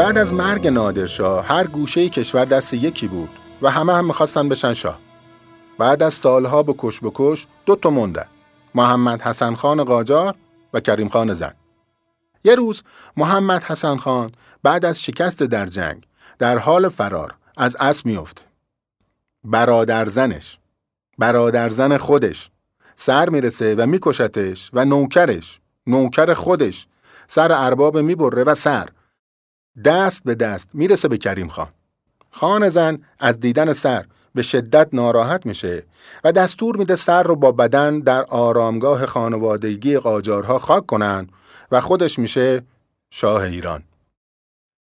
بعد 0.04 0.18
از 0.18 0.32
مرگ 0.32 0.66
نادرشاه 0.68 1.46
هر 1.46 1.66
گوشه 1.66 2.08
کشور 2.08 2.44
دست 2.44 2.74
یکی 2.74 3.08
بود 3.08 3.28
و 3.62 3.70
همه 3.70 3.94
هم 3.94 4.04
می‌خواستن 4.04 4.48
بشن 4.48 4.72
شاه. 4.72 4.98
بعد 5.78 6.02
از 6.02 6.14
سالها 6.14 6.62
به 6.62 6.74
کش 6.78 7.00
بکش 7.00 7.46
دو 7.66 7.76
تا 7.76 7.90
مونده. 7.90 8.26
محمد 8.74 9.22
حسن 9.22 9.54
خان 9.54 9.84
قاجار 9.84 10.34
و 10.74 10.80
کریم 10.80 11.08
خان 11.08 11.32
زن. 11.32 11.52
یه 12.44 12.54
روز 12.54 12.82
محمد 13.16 13.62
حسن 13.62 13.96
خان 13.96 14.32
بعد 14.62 14.84
از 14.84 15.02
شکست 15.02 15.42
در 15.42 15.66
جنگ 15.66 16.06
در 16.38 16.58
حال 16.58 16.88
فرار 16.88 17.34
از 17.56 17.76
اسب 17.80 18.06
میفته. 18.06 18.42
برادر 19.44 20.04
زنش 20.04 20.58
برادر 21.18 21.68
زن 21.68 21.96
خودش 21.96 22.50
سر 22.96 23.28
می‌رسه 23.28 23.74
و 23.74 23.86
میکشتش 23.86 24.70
و 24.72 24.84
نوکرش 24.84 25.60
نوکر 25.86 26.34
خودش 26.34 26.86
سر 27.26 27.52
ارباب 27.52 27.98
می‌بره 27.98 28.44
و 28.44 28.54
سر 28.54 28.88
دست 29.84 30.22
به 30.24 30.34
دست 30.34 30.68
می‌رسه 30.72 31.08
به 31.08 31.18
کریم 31.18 31.48
خان. 31.48 31.68
خان 32.30 32.68
زن 32.68 32.98
از 33.18 33.40
دیدن 33.40 33.72
سر 33.72 34.04
به 34.34 34.42
شدت 34.42 34.88
ناراحت 34.92 35.46
میشه 35.46 35.84
و 36.24 36.32
دستور 36.32 36.76
میده 36.76 36.96
سر 36.96 37.22
رو 37.22 37.36
با 37.36 37.52
بدن 37.52 38.00
در 38.00 38.22
آرامگاه 38.22 39.06
خانوادگی 39.06 39.98
قاجارها 39.98 40.58
خاک 40.58 40.86
کنن 40.86 41.28
و 41.72 41.80
خودش 41.80 42.18
میشه 42.18 42.62
شاه 43.10 43.42
ایران. 43.42 43.82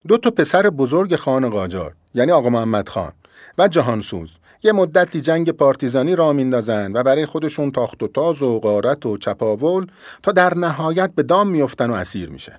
دو 0.07 0.17
تا 0.17 0.29
پسر 0.29 0.69
بزرگ 0.69 1.15
خان 1.15 1.49
قاجار 1.49 1.93
یعنی 2.13 2.31
آقا 2.31 2.49
محمد 2.49 2.89
خان 2.89 3.11
و 3.57 3.67
جهانسوز 3.67 4.37
یه 4.63 4.71
مدتی 4.71 5.21
جنگ 5.21 5.49
پارتیزانی 5.49 6.15
را 6.15 6.33
میندازن 6.33 6.91
و 6.93 7.03
برای 7.03 7.25
خودشون 7.25 7.71
تاخت 7.71 8.03
و 8.03 8.07
تاز 8.07 8.41
و 8.41 8.59
غارت 8.59 9.05
و 9.05 9.17
چپاول 9.17 9.87
تا 10.23 10.31
در 10.31 10.57
نهایت 10.57 11.11
به 11.15 11.23
دام 11.23 11.47
میفتن 11.47 11.89
و 11.89 11.93
اسیر 11.93 12.29
میشه. 12.29 12.57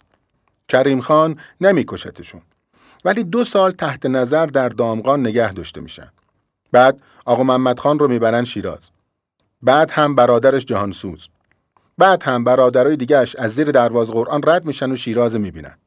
کریم 0.69 1.01
خان 1.01 1.39
نمیکشتشون. 1.61 2.43
ولی 3.05 3.25
دو 3.25 3.45
سال 3.45 3.71
تحت 3.71 4.07
نظر 4.07 4.47
در 4.47 4.69
دامغان 4.69 5.21
نگه 5.21 5.53
داشته 5.53 5.81
میشن. 5.81 6.13
بعد 6.73 7.01
آقا 7.25 7.43
محمد 7.43 7.79
خان 7.79 7.99
رو 7.99 8.09
می‌برن 8.09 8.45
شیراز. 8.45 8.91
بعد 9.63 9.91
هم 9.91 10.15
برادرش 10.15 10.65
جهانسوز. 10.65 11.29
بعد 11.99 12.23
هم 12.23 12.45
برادرای 12.45 12.97
دیگهش 12.97 13.37
از 13.37 13.55
زیر 13.55 13.71
درواز 13.71 14.11
قرآن 14.11 14.41
رد 14.47 14.65
میشن 14.65 14.93
و 14.93 14.97
شیراز 14.97 15.37
می‌بینن. 15.37 15.79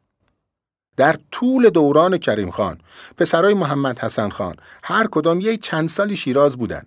در 0.98 1.16
طول 1.32 1.70
دوران 1.70 2.18
کریم 2.18 2.52
خان 2.52 2.78
پسرای 3.18 3.54
محمد 3.54 4.00
حسن 4.00 4.30
خان 4.30 4.56
هر 4.84 5.08
کدام 5.08 5.40
یه 5.40 5.58
چند 5.58 5.90
سالی 5.90 6.16
شیراز 6.16 6.58
بودن. 6.58 6.84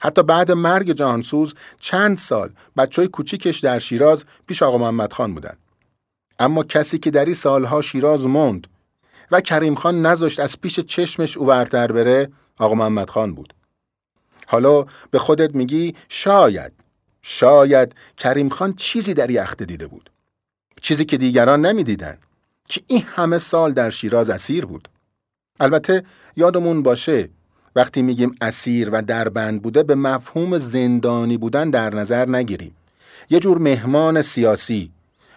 حتی 0.00 0.22
بعد 0.22 0.52
مرگ 0.52 0.92
جهانسوز 0.92 1.54
چند 1.80 2.18
سال 2.18 2.50
بچه 2.76 3.02
های 3.02 3.08
کوچیکش 3.08 3.58
در 3.58 3.78
شیراز 3.78 4.24
پیش 4.46 4.62
آقا 4.62 4.78
محمد 4.78 5.12
خان 5.12 5.34
بودن. 5.34 5.56
اما 6.42 6.62
کسی 6.62 6.98
که 6.98 7.10
در 7.10 7.24
این 7.24 7.34
سالها 7.34 7.80
شیراز 7.80 8.24
موند 8.24 8.66
و 9.30 9.40
کریم 9.40 9.74
خان 9.74 10.06
نذاشت 10.06 10.40
از 10.40 10.60
پیش 10.60 10.80
چشمش 10.80 11.36
اوورتر 11.36 11.92
بره 11.92 12.28
آقا 12.58 12.74
محمد 12.74 13.10
خان 13.10 13.34
بود. 13.34 13.54
حالا 14.46 14.86
به 15.10 15.18
خودت 15.18 15.54
میگی 15.54 15.94
شاید 16.08 16.72
شاید 17.22 17.94
کریم 18.16 18.48
خان 18.48 18.74
چیزی 18.74 19.14
در 19.14 19.30
یخت 19.30 19.62
دیده 19.62 19.86
بود. 19.86 20.10
چیزی 20.80 21.04
که 21.04 21.16
دیگران 21.16 21.66
نمی‌دیدن 21.66 22.18
که 22.68 22.80
این 22.86 23.02
همه 23.06 23.38
سال 23.38 23.72
در 23.72 23.90
شیراز 23.90 24.30
اسیر 24.30 24.66
بود. 24.66 24.88
البته 25.60 26.02
یادمون 26.36 26.82
باشه 26.82 27.28
وقتی 27.76 28.02
میگیم 28.02 28.36
اسیر 28.40 28.90
و 28.90 29.02
دربند 29.02 29.62
بوده 29.62 29.82
به 29.82 29.94
مفهوم 29.94 30.58
زندانی 30.58 31.38
بودن 31.38 31.70
در 31.70 31.94
نظر 31.94 32.28
نگیریم 32.28 32.76
یه 33.30 33.40
جور 33.40 33.58
مهمان 33.58 34.22
سیاسی 34.22 34.90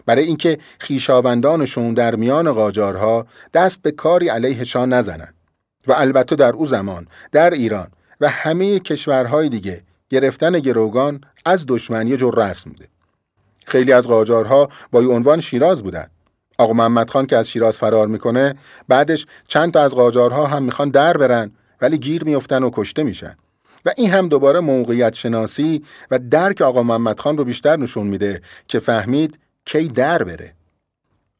برای 0.05 0.23
اینکه 0.23 0.57
خیشاوندانشون 0.79 1.93
در 1.93 2.15
میان 2.15 2.51
قاجارها 2.51 3.27
دست 3.53 3.81
به 3.81 3.91
کاری 3.91 4.29
علیهشان 4.29 4.93
نزنن. 4.93 5.33
و 5.87 5.93
البته 5.97 6.35
در 6.35 6.53
او 6.53 6.65
زمان 6.65 7.07
در 7.31 7.49
ایران 7.49 7.87
و 8.21 8.29
همه 8.29 8.79
کشورهای 8.79 9.49
دیگه 9.49 9.83
گرفتن 10.09 10.59
گروگان 10.59 11.21
از 11.45 11.65
دشمنی 11.67 12.17
جور 12.17 12.49
رسم 12.49 12.69
بوده 12.69 12.87
خیلی 13.65 13.93
از 13.93 14.07
قاجارها 14.07 14.69
با 14.91 14.99
عنوان 14.99 15.39
شیراز 15.39 15.83
بودند 15.83 16.11
آقا 16.57 16.73
محمد 16.73 17.09
خان 17.09 17.25
که 17.25 17.37
از 17.37 17.49
شیراز 17.49 17.77
فرار 17.77 18.07
می‌کنه 18.07 18.55
بعدش 18.87 19.25
چند 19.47 19.73
تا 19.73 19.81
از 19.81 19.95
قاجارها 19.95 20.47
هم 20.47 20.63
می‌خوان 20.63 20.89
در 20.89 21.17
برن 21.17 21.51
ولی 21.81 21.97
گیر 21.97 22.23
میفتن 22.23 22.63
و 22.63 22.69
کشته 22.73 23.03
میشن. 23.03 23.35
و 23.85 23.91
این 23.97 24.09
هم 24.09 24.27
دوباره 24.27 24.59
موقعیت 24.59 25.13
شناسی 25.13 25.83
و 26.11 26.19
درک 26.19 26.61
آقا 26.61 26.83
محمد 26.83 27.19
خان 27.19 27.37
رو 27.37 27.43
بیشتر 27.43 27.77
نشون 27.77 28.07
میده 28.07 28.41
که 28.67 28.79
فهمید 28.79 29.39
کی 29.65 29.87
در 29.87 30.23
بره. 30.23 30.53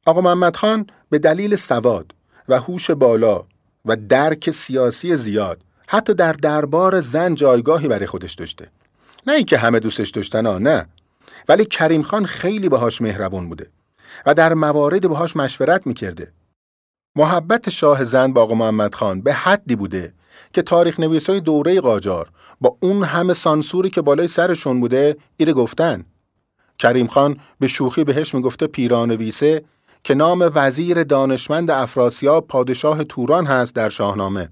آقا 0.05 0.21
محمد 0.21 0.55
خان 0.55 0.87
به 1.09 1.19
دلیل 1.19 1.55
سواد 1.55 2.11
و 2.49 2.59
هوش 2.59 2.91
بالا 2.91 3.45
و 3.85 3.95
درک 3.95 4.51
سیاسی 4.51 5.15
زیاد 5.15 5.61
حتی 5.87 6.13
در 6.13 6.33
دربار 6.33 6.99
زن 6.99 7.35
جایگاهی 7.35 7.87
برای 7.87 8.05
خودش 8.05 8.33
داشته. 8.33 8.69
نه 9.27 9.33
اینکه 9.33 9.57
همه 9.57 9.79
دوستش 9.79 10.09
داشتن 10.09 10.57
نه. 10.57 10.87
ولی 11.49 11.65
کریم 11.65 12.01
خان 12.01 12.25
خیلی 12.25 12.69
باهاش 12.69 13.01
مهربون 13.01 13.49
بوده 13.49 13.69
و 14.25 14.33
در 14.33 14.53
موارد 14.53 15.07
باهاش 15.07 15.35
مشورت 15.35 15.87
می‌کرده. 15.87 16.31
محبت 17.15 17.69
شاه 17.69 18.03
زن 18.03 18.33
با 18.33 18.41
آقا 18.41 18.55
محمد 18.55 18.95
خان 18.95 19.21
به 19.21 19.33
حدی 19.33 19.75
بوده 19.75 20.13
که 20.53 20.61
تاریخ 20.61 20.99
نویسای 20.99 21.39
دوره 21.39 21.81
قاجار 21.81 22.29
با 22.61 22.77
اون 22.79 23.03
همه 23.03 23.33
سانسوری 23.33 23.89
که 23.89 24.01
بالای 24.01 24.27
سرشون 24.27 24.79
بوده 24.79 25.17
ایره 25.37 25.53
گفتن. 25.53 26.05
کریم 26.79 27.07
خان 27.07 27.39
به 27.59 27.67
شوخی 27.67 28.03
بهش 28.03 28.35
می‌گفته 28.35 28.67
پیرانویسه 28.67 29.63
که 30.03 30.13
نام 30.13 30.51
وزیر 30.55 31.03
دانشمند 31.03 31.71
افراسیاب 31.71 32.47
پادشاه 32.47 33.03
توران 33.03 33.45
هست 33.45 33.75
در 33.75 33.89
شاهنامه. 33.89 34.49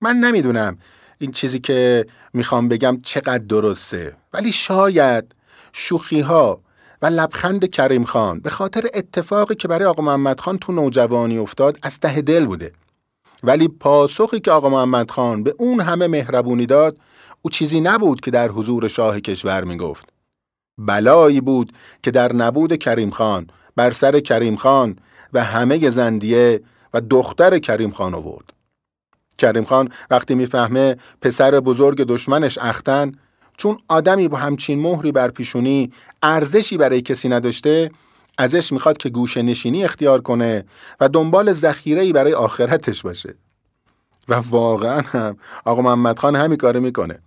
من 0.00 0.16
نمی‌دونم 0.16 0.78
این 1.18 1.32
چیزی 1.32 1.58
که 1.58 2.06
می‌خوام 2.32 2.68
بگم 2.68 3.00
چقدر 3.02 3.38
درسته 3.38 4.16
ولی 4.32 4.52
شاید 4.52 5.34
شوخی 5.72 6.20
ها 6.20 6.60
و 7.02 7.06
لبخند 7.06 7.70
کریم 7.70 8.04
خان 8.04 8.40
به 8.40 8.50
خاطر 8.50 8.88
اتفاقی 8.94 9.54
که 9.54 9.68
برای 9.68 9.84
آقا 9.84 10.02
محمد 10.02 10.40
خان 10.40 10.58
تو 10.58 10.72
نوجوانی 10.72 11.38
افتاد 11.38 11.78
از 11.82 12.00
ته 12.00 12.22
دل 12.22 12.46
بوده. 12.46 12.72
ولی 13.42 13.68
پاسخی 13.68 14.40
که 14.40 14.50
آقا 14.50 14.68
محمد 14.68 15.10
خان 15.10 15.42
به 15.42 15.54
اون 15.58 15.80
همه 15.80 16.06
مهربونی 16.06 16.66
داد 16.66 16.98
او 17.42 17.50
چیزی 17.50 17.80
نبود 17.80 18.20
که 18.20 18.30
در 18.30 18.48
حضور 18.48 18.88
شاه 18.88 19.20
کشور 19.20 19.64
می‌گفت. 19.64 20.15
بلایی 20.78 21.40
بود 21.40 21.72
که 22.02 22.10
در 22.10 22.32
نبود 22.32 22.76
کریم 22.76 23.10
خان 23.10 23.46
بر 23.76 23.90
سر 23.90 24.20
کریم 24.20 24.56
خان 24.56 24.98
و 25.32 25.44
همه 25.44 25.90
زندیه 25.90 26.62
و 26.94 27.00
دختر 27.00 27.58
کریم 27.58 27.90
خان 27.90 28.14
آورد. 28.14 28.52
کریم 29.38 29.64
خان 29.64 29.88
وقتی 30.10 30.34
می‌فهمه 30.34 30.96
پسر 31.22 31.60
بزرگ 31.60 32.02
دشمنش 32.02 32.58
اختن 32.58 33.12
چون 33.56 33.78
آدمی 33.88 34.28
با 34.28 34.38
همچین 34.38 34.78
مهری 34.78 35.12
بر 35.12 35.30
پیشونی 35.30 35.92
ارزشی 36.22 36.76
برای 36.76 37.02
کسی 37.02 37.28
نداشته 37.28 37.90
ازش 38.38 38.72
می‌خواد 38.72 38.96
که 38.96 39.08
گوشه 39.08 39.42
نشینی 39.42 39.84
اختیار 39.84 40.20
کنه 40.20 40.64
و 41.00 41.08
دنبال 41.08 41.52
ذخیره 41.52 42.12
برای 42.12 42.34
آخرتش 42.34 43.02
باشه. 43.02 43.34
و 44.28 44.34
واقعا 44.34 45.00
هم 45.00 45.36
آقا 45.64 45.82
محمد 45.82 46.18
خان 46.18 46.36
همین 46.36 46.56
کاره 46.56 46.80
می‌کنه. 46.80 47.18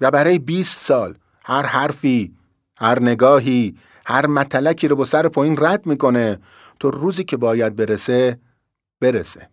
و 0.00 0.10
برای 0.10 0.38
20 0.38 0.78
سال 0.78 1.14
هر 1.44 1.66
حرفی 1.66 2.34
هر 2.78 3.02
نگاهی 3.02 3.76
هر 4.06 4.26
متلکی 4.26 4.88
رو 4.88 4.96
با 4.96 5.04
سر 5.04 5.28
پایین 5.28 5.56
رد 5.58 5.86
می‌کنه 5.86 6.38
تو 6.80 6.90
روزی 6.90 7.24
که 7.24 7.36
باید 7.36 7.76
برسه 7.76 8.38
برسه. 9.00 9.48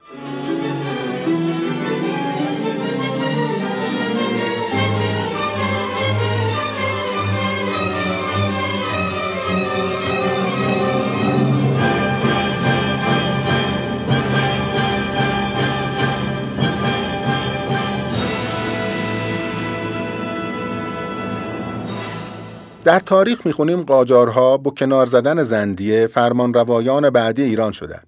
در 22.83 22.99
تاریخ 22.99 23.45
می‌خونیم 23.45 23.81
قاجارها 23.81 24.57
با 24.57 24.71
کنار 24.71 25.05
زدن 25.05 25.43
زندیه 25.43 26.07
فرمان 26.07 26.53
روایان 26.53 27.09
بعدی 27.09 27.43
ایران 27.43 27.71
شدند. 27.71 28.07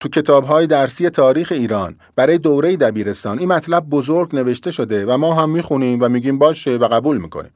تو 0.00 0.08
کتابهای 0.08 0.66
درسی 0.66 1.10
تاریخ 1.10 1.52
ایران 1.52 1.96
برای 2.16 2.38
دوره 2.38 2.76
دبیرستان 2.76 3.38
این 3.38 3.48
مطلب 3.48 3.88
بزرگ 3.90 4.36
نوشته 4.36 4.70
شده 4.70 5.06
و 5.06 5.16
ما 5.16 5.34
هم 5.34 5.50
می‌خونیم 5.50 5.98
و 6.02 6.08
میگیم 6.08 6.38
باشه 6.38 6.76
و 6.76 6.88
قبول 6.88 7.16
می‌کنیم. 7.16 7.50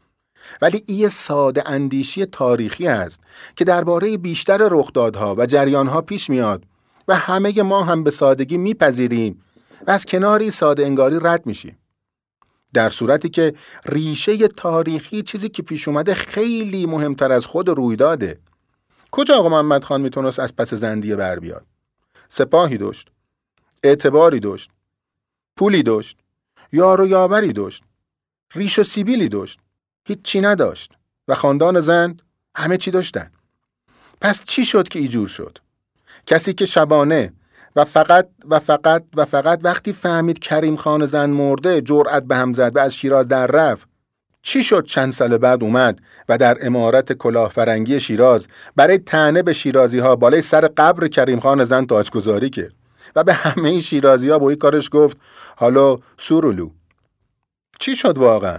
ولی 0.62 0.82
این 0.86 1.08
ساده 1.08 1.70
اندیشی 1.70 2.26
تاریخی 2.26 2.86
است 2.86 3.20
که 3.56 3.64
درباره 3.64 4.16
بیشتر 4.16 4.68
رخدادها 4.70 5.34
و 5.38 5.46
جریانها 5.46 6.00
پیش 6.00 6.30
میاد 6.30 6.62
و 7.08 7.14
همه 7.14 7.62
ما 7.62 7.84
هم 7.84 8.04
به 8.04 8.10
سادگی 8.10 8.58
میپذیریم 8.58 9.42
و 9.86 9.90
از 9.90 10.06
کناری 10.06 10.50
ساده 10.50 10.86
انگاری 10.86 11.18
رد 11.22 11.46
میشیم. 11.46 11.77
در 12.74 12.88
صورتی 12.88 13.28
که 13.28 13.54
ریشه 13.84 14.48
تاریخی 14.48 15.22
چیزی 15.22 15.48
که 15.48 15.62
پیش 15.62 15.88
اومده 15.88 16.14
خیلی 16.14 16.86
مهمتر 16.86 17.32
از 17.32 17.46
خود 17.46 17.68
رویداده. 17.68 18.38
کجا 19.10 19.36
آقا 19.36 19.48
محمد 19.48 19.84
خان 19.84 20.00
می‌تونست 20.00 20.40
از 20.40 20.56
پس 20.56 20.74
زندیه 20.74 21.16
بر 21.16 21.38
بیاد؟ 21.38 21.66
سپاهی 22.28 22.78
داشت 22.78 23.08
اعتباری 23.82 24.40
داشت 24.40 24.70
پولی 25.56 25.82
داشت 25.82 26.18
یار 26.72 27.00
و 27.00 27.06
یاوری 27.06 27.52
داشت 27.52 27.82
ریش 28.54 28.78
و 28.78 28.82
سیبیلی 28.82 29.28
داشت 29.28 29.60
هیچی 30.04 30.40
نداشت 30.40 30.92
و 31.28 31.34
خاندان 31.34 31.80
زند 31.80 32.22
همه 32.56 32.76
چی 32.76 32.90
داشتن. 32.90 33.30
پس 34.20 34.44
چی 34.44 34.64
شد 34.64 34.88
که 34.88 34.98
ایجور 34.98 35.28
شد؟ 35.28 35.58
کسی 36.26 36.52
که 36.52 36.66
شبانه 36.66 37.32
و 37.78 37.84
فقط 37.84 38.28
و 38.48 38.58
فقط 38.58 39.04
و 39.16 39.24
فقط 39.24 39.60
وقتی 39.62 39.92
فهمید 39.92 40.38
کریم 40.38 40.76
خان 40.76 41.06
زن 41.06 41.30
مرده 41.30 41.80
جرأت 41.80 42.22
به 42.22 42.36
هم 42.36 42.52
زد 42.52 42.76
و 42.76 42.78
از 42.78 42.94
شیراز 42.94 43.28
در 43.28 43.46
رفت 43.46 43.88
چی 44.42 44.62
شد 44.64 44.84
چند 44.84 45.12
سال 45.12 45.38
بعد 45.38 45.62
اومد 45.62 46.00
و 46.28 46.38
در 46.38 46.58
امارت 46.62 47.12
کلاه 47.12 47.50
فرنگی 47.50 48.00
شیراز 48.00 48.48
برای 48.76 48.98
تنه 48.98 49.42
به 49.42 49.52
شیرازی 49.52 49.98
ها 49.98 50.16
بالای 50.16 50.40
سر 50.40 50.60
قبر 50.76 51.08
کریم 51.08 51.40
خان 51.40 51.64
زن 51.64 51.86
تاجگذاری 51.86 52.50
کرد 52.50 52.72
و 53.16 53.24
به 53.24 53.32
همه 53.32 53.80
شیرازی 53.80 54.28
ها 54.28 54.38
با 54.38 54.48
این 54.48 54.58
کارش 54.58 54.88
گفت 54.92 55.16
حالا 55.56 55.98
سورولو 56.18 56.70
چی 57.78 57.96
شد 57.96 58.18
واقعا؟ 58.18 58.58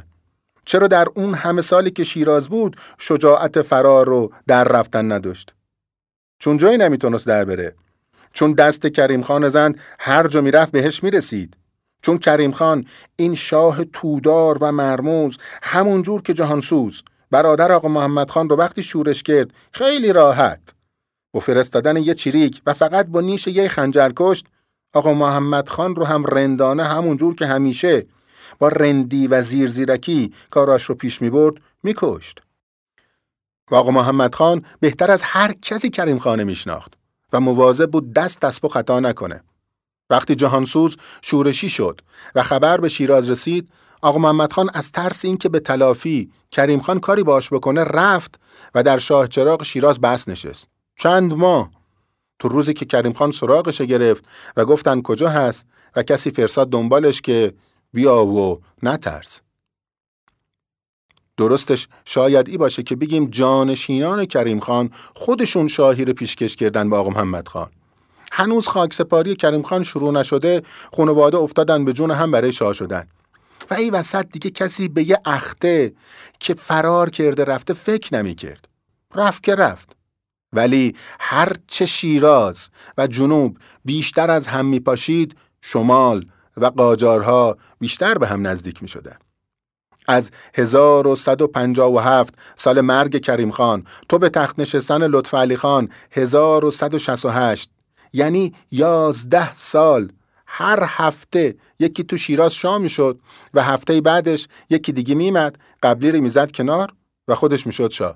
چرا 0.66 0.88
در 0.88 1.08
اون 1.16 1.34
همه 1.34 1.62
سالی 1.62 1.92
که 1.92 2.04
شیراز 2.04 2.50
بود 2.50 2.76
شجاعت 2.98 3.62
فرار 3.62 4.06
رو 4.06 4.32
در 4.48 4.64
رفتن 4.64 5.12
نداشت؟ 5.12 5.54
چون 6.40 6.58
جایی 6.58 6.78
نمی‌تونست 6.78 7.28
در 7.28 7.46
بره 7.46 7.76
چون 8.34 8.54
دست 8.54 8.88
کریم 8.88 9.22
خان 9.22 9.50
زند 9.50 9.80
هر 10.00 10.28
جا 10.28 10.42
می‌رفت 10.42 10.72
بهش 10.72 11.04
می‌رسید 11.04 11.58
چون 12.02 12.18
کریم 12.18 12.52
خان 12.52 12.86
این 13.16 13.36
شاه 13.36 13.84
تودار 13.84 14.58
و 14.62 14.72
مرموز 14.72 15.38
همون 15.64 16.02
جور 16.02 16.22
که 16.22 16.34
جهانسوز 16.34 17.04
برادر 17.32 17.72
آقا 17.72 17.88
محمد 17.88 18.32
خان 18.32 18.50
رو 18.50 18.56
وقتی 18.56 18.84
شورش 18.84 19.24
کرد 19.24 19.54
خیلی 19.72 20.14
راحت 20.14 20.74
با 21.32 21.40
فرستادن 21.40 21.98
یه 21.98 22.14
چریک 22.14 22.62
و 22.66 22.74
فقط 22.74 23.06
با 23.06 23.22
نیش 23.22 23.48
یه 23.48 23.68
خنجر 23.68 24.12
کشت 24.16 24.46
آقا 24.94 25.14
محمد 25.14 25.70
خان 25.70 25.96
رو 25.96 26.06
هم 26.06 26.26
رندانه 26.26 26.84
همون 26.84 27.18
جور 27.18 27.36
که 27.36 27.46
همیشه 27.46 28.06
با 28.60 28.68
رندی 28.68 29.28
و 29.28 29.42
زیرزیرکی 29.42 30.34
کاراش 30.50 30.84
رو 30.84 30.96
پیش 30.96 31.22
می 31.22 31.30
برد 31.30 31.56
می 31.84 31.94
کشت. 31.98 32.42
و 33.72 33.76
آقا 33.76 33.92
محمد 33.92 34.36
خان 34.36 34.66
بهتر 34.80 35.12
از 35.12 35.22
هر 35.24 35.54
کسی 35.62 35.90
کریم 35.90 36.20
خانه 36.20 36.44
می 36.44 36.56
شناخت. 36.56 36.99
و 37.34 37.40
مواظب 37.40 37.92
بود 37.92 38.14
دست 38.14 38.40
دست 38.40 38.68
خطا 38.68 39.00
نکنه. 39.00 39.44
وقتی 40.10 40.36
جهانسوز 40.36 40.98
شورشی 41.22 41.70
شد 41.70 42.02
و 42.36 42.44
خبر 42.44 42.82
به 42.82 42.90
شیراز 42.90 43.30
رسید، 43.30 43.70
آقا 44.02 44.20
محمد 44.20 44.54
خان 44.54 44.70
از 44.74 44.92
ترس 44.92 45.26
اینکه 45.26 45.50
به 45.50 45.60
تلافی 45.60 46.32
کریم 46.52 46.80
خان 46.80 47.00
کاری 47.00 47.24
باش 47.24 47.54
بکنه 47.54 47.84
رفت 47.84 48.40
و 48.76 48.84
در 48.84 48.98
شاه 48.98 49.28
چراغ 49.28 49.64
شیراز 49.64 50.02
بس 50.02 50.28
نشست. 50.28 50.68
چند 51.00 51.34
ماه 51.34 51.70
تو 52.40 52.48
روزی 52.48 52.74
که 52.74 52.86
کریم 52.86 53.14
خان 53.14 53.32
سراغش 53.32 53.82
گرفت 53.82 54.26
و 54.58 54.66
گفتن 54.66 55.02
کجا 55.02 55.30
هست 55.30 55.66
و 55.96 56.04
کسی 56.04 56.32
فرستاد 56.32 56.70
دنبالش 56.70 57.22
که 57.22 57.54
بیا 57.94 58.26
و 58.26 58.62
نترس. 58.84 59.42
درستش 61.40 61.88
شاید 62.06 62.50
ای 62.50 62.58
باشه 62.58 62.84
که 62.84 62.96
بگیم 62.96 63.26
جانشینان 63.26 64.26
کریم 64.26 64.60
خان 64.60 64.90
خودشون 65.16 65.68
شاهی 65.68 66.06
رو 66.06 66.14
پیشکش 66.14 66.56
کردن 66.56 66.90
با 66.90 67.00
آقا 67.00 67.10
محمد 67.10 67.48
خان 67.48 67.70
هنوز 68.32 68.68
خاکسپاری 68.68 69.36
کریم 69.36 69.62
خان 69.62 69.84
شروع 69.84 70.12
نشده 70.14 70.62
خانواده 70.98 71.38
افتادن 71.38 71.86
به 71.86 71.94
جون 71.94 72.12
هم 72.12 72.32
برای 72.32 72.52
شاه 72.52 72.74
شدن 72.74 73.08
و 73.72 73.74
این 73.74 73.94
وسط 73.94 74.26
دیگه 74.32 74.50
کسی 74.50 74.88
به 74.88 75.10
یه 75.10 75.20
اخته 75.26 75.94
که 76.40 76.54
فرار 76.54 77.10
کرده 77.10 77.44
رفته 77.44 77.74
فکر 77.74 78.16
نمی 78.16 78.36
کرد. 78.36 78.68
رفت 79.16 79.44
که 79.44 79.56
رفت. 79.56 79.96
ولی 80.54 80.96
هر 81.20 81.56
چه 81.68 81.86
شیراز 81.86 82.70
و 82.98 83.08
جنوب 83.08 83.58
بیشتر 83.86 84.32
از 84.32 84.48
هم 84.48 84.66
می 84.66 84.80
پاشید 84.80 85.36
شمال 85.62 86.26
و 86.58 86.66
قاجارها 86.66 87.58
بیشتر 87.80 88.18
به 88.18 88.28
هم 88.28 88.48
نزدیک 88.48 88.82
می 88.82 88.88
شدن. 88.88 89.18
از 90.10 90.32
1157 90.54 92.34
سال 92.56 92.82
مرگ 92.82 93.22
کریم 93.22 93.52
خان. 93.52 93.86
تو 94.10 94.18
به 94.18 94.30
تخت 94.30 94.60
نشستن 94.60 95.08
لطف 95.08 95.34
علی 95.34 95.58
خان 95.58 95.90
1168 96.12 97.70
یعنی 98.14 98.54
11 98.72 99.54
سال. 99.54 100.12
هر 100.46 100.84
هفته 100.88 101.56
یکی 101.80 102.04
تو 102.04 102.18
شیراز 102.18 102.54
شام 102.54 102.88
شد 102.88 103.20
و 103.54 103.64
هفته 103.64 104.02
بعدش 104.02 104.48
یکی 104.70 104.92
دیگه 104.92 105.16
میمد 105.16 105.60
قبلی 105.84 106.12
رو 106.12 106.22
می‌زد 106.22 106.52
کنار 106.52 106.94
و 107.28 107.36
خودش 107.36 107.68
می‌شد 107.68 107.92
شاه. 107.92 108.16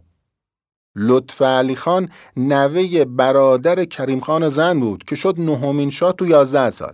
لطف 0.96 1.42
علی 1.42 1.76
خان 1.76 2.10
نوه 2.38 3.06
برادر 3.06 3.86
کریم 3.86 4.20
خان 4.20 4.50
زن 4.50 4.80
بود 4.80 5.04
که 5.04 5.16
شد 5.16 5.36
نهمین 5.38 5.90
شاه 5.90 6.14
تو 6.14 6.28
یازده 6.28 6.70
سال. 6.70 6.94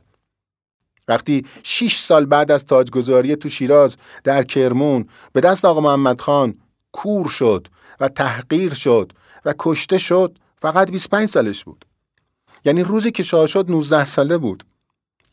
وقتی 1.10 1.46
شیش 1.64 2.00
سال 2.00 2.26
بعد 2.26 2.52
از 2.52 2.66
تاجگذاری 2.66 3.36
تو 3.36 3.50
شیراز 3.50 3.98
در 4.24 4.44
کرمون 4.44 5.06
به 5.34 5.42
دست 5.42 5.66
آقا 5.66 5.82
محمد 5.82 6.22
خان 6.22 6.56
کور 6.92 7.28
شد 7.28 7.68
و 8.00 8.08
تحقیر 8.08 8.74
شد 8.74 9.14
و 9.46 9.54
کشته 9.60 9.98
شد 9.98 10.38
فقط 10.62 10.92
25 10.92 11.30
سالش 11.30 11.64
بود. 11.64 11.86
یعنی 12.66 12.84
روزی 12.84 13.12
که 13.12 13.24
شاه 13.24 13.48
شد 13.48 13.72
19 13.72 14.06
ساله 14.06 14.38
بود. 14.38 14.64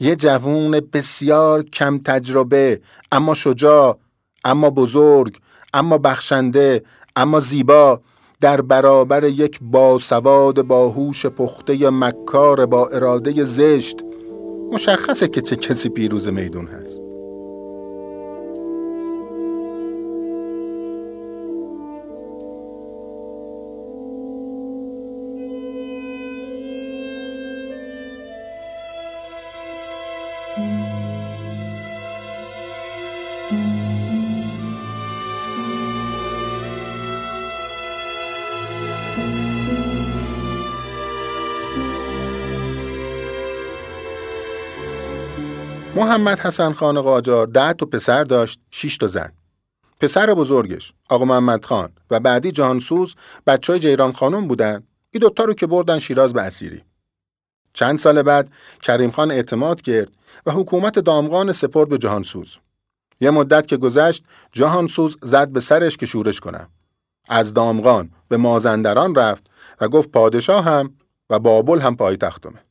یه 0.01 0.17
جوون 0.17 0.81
بسیار 0.93 1.63
کم 1.63 1.99
تجربه 1.99 2.81
اما 3.13 3.35
شجاع 3.35 3.99
اما 4.45 4.71
بزرگ 4.71 5.39
اما 5.75 5.99
بخشنده 5.99 6.83
اما 7.17 7.41
زیبا. 7.41 8.01
در 8.41 8.61
برابر 8.61 9.25
یک 9.25 9.59
باسواد 9.63 10.63
باهوش 10.63 11.27
پخته 11.27 11.91
مکار 11.91 12.67
با 12.67 12.89
اراده 12.89 13.45
زشت 13.45 14.06
مشخصه 14.73 15.29
که 15.29 15.41
چه 15.41 15.57
کسی 15.57 15.89
پیروز 15.89 16.29
میدون 16.29 16.67
هست. 16.67 17.06
محمد 45.97 46.41
حسن 46.41 46.73
خان 46.73 47.01
قاجار 47.01 47.47
ده 47.47 47.73
تا 47.73 47.87
پسر 47.87 48.25
داشت 48.25 48.61
6 48.71 48.97
تا 48.97 49.07
زن. 49.07 49.33
پسر 50.01 50.35
بزرگش 50.35 50.93
آقا 51.09 51.25
محمد 51.25 51.65
خان 51.65 51.93
و 52.11 52.21
بعدی 52.21 52.53
جهانسوز 52.53 53.15
بچه 53.47 53.73
های 53.73 53.81
جیران 53.81 54.13
خانم 54.13 54.49
بودن. 54.49 54.83
این 55.11 55.21
دوتا 55.21 55.45
رو 55.45 55.55
که 55.55 55.67
بردن 55.67 55.99
شیراز 55.99 56.33
به 56.33 56.43
اسیری. 56.43 56.83
چند 57.73 57.99
سال 57.99 58.23
بعد 58.23 58.51
کریم 58.83 59.11
خان 59.11 59.31
اعتماد 59.31 59.81
کرد 59.81 60.13
و 60.47 60.51
حکومت 60.51 60.99
دامغان 60.99 61.53
سپرد 61.53 61.89
به 61.89 61.99
جهانسوز 61.99 62.59
یه 63.21 63.31
مدت 63.31 63.67
که 63.67 63.77
گذشت 63.77 64.25
جهانسوز 64.53 65.17
زد 65.23 65.49
به 65.49 65.61
سرش 65.61 65.97
که 65.97 66.07
شورش 66.07 66.41
کنم 66.41 66.69
از 67.29 67.55
دامغان 67.55 68.11
به 68.29 68.37
مازندران 68.37 69.15
رفت 69.15 69.47
و 69.81 69.89
گفت 69.89 70.09
پادشاه 70.09 70.65
هم 70.65 70.95
و 71.31 71.39
بابل 71.39 71.81
هم 71.81 71.97
پایتختمه. 71.97 72.66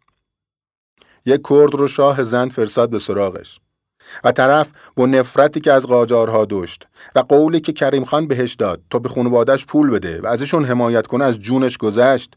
یک 1.26 1.42
کرد 1.50 1.76
رو 1.76 1.88
شاه 1.88 2.24
زند 2.24 2.52
فرستاد 2.52 2.90
به 2.90 3.00
سراغش. 3.00 3.60
و 4.24 4.32
طرف 4.32 4.72
با 4.96 5.06
نفرتی 5.06 5.60
که 5.60 5.72
از 5.72 5.86
قاجارها 5.86 6.46
داشت 6.46 6.88
و 7.16 7.20
قولی 7.20 7.60
که 7.60 7.74
کریم 7.74 8.06
خان 8.06 8.28
بهش 8.28 8.54
داد 8.54 8.82
تا 8.90 9.00
به 9.00 9.10
خانوادش 9.10 9.66
پول 9.66 9.90
بده 9.90 10.22
و 10.22 10.28
ازشون 10.28 10.66
حمایت 10.66 11.08
کنه 11.08 11.26
از 11.26 11.40
جونش 11.40 11.78
گذشت 11.78 12.34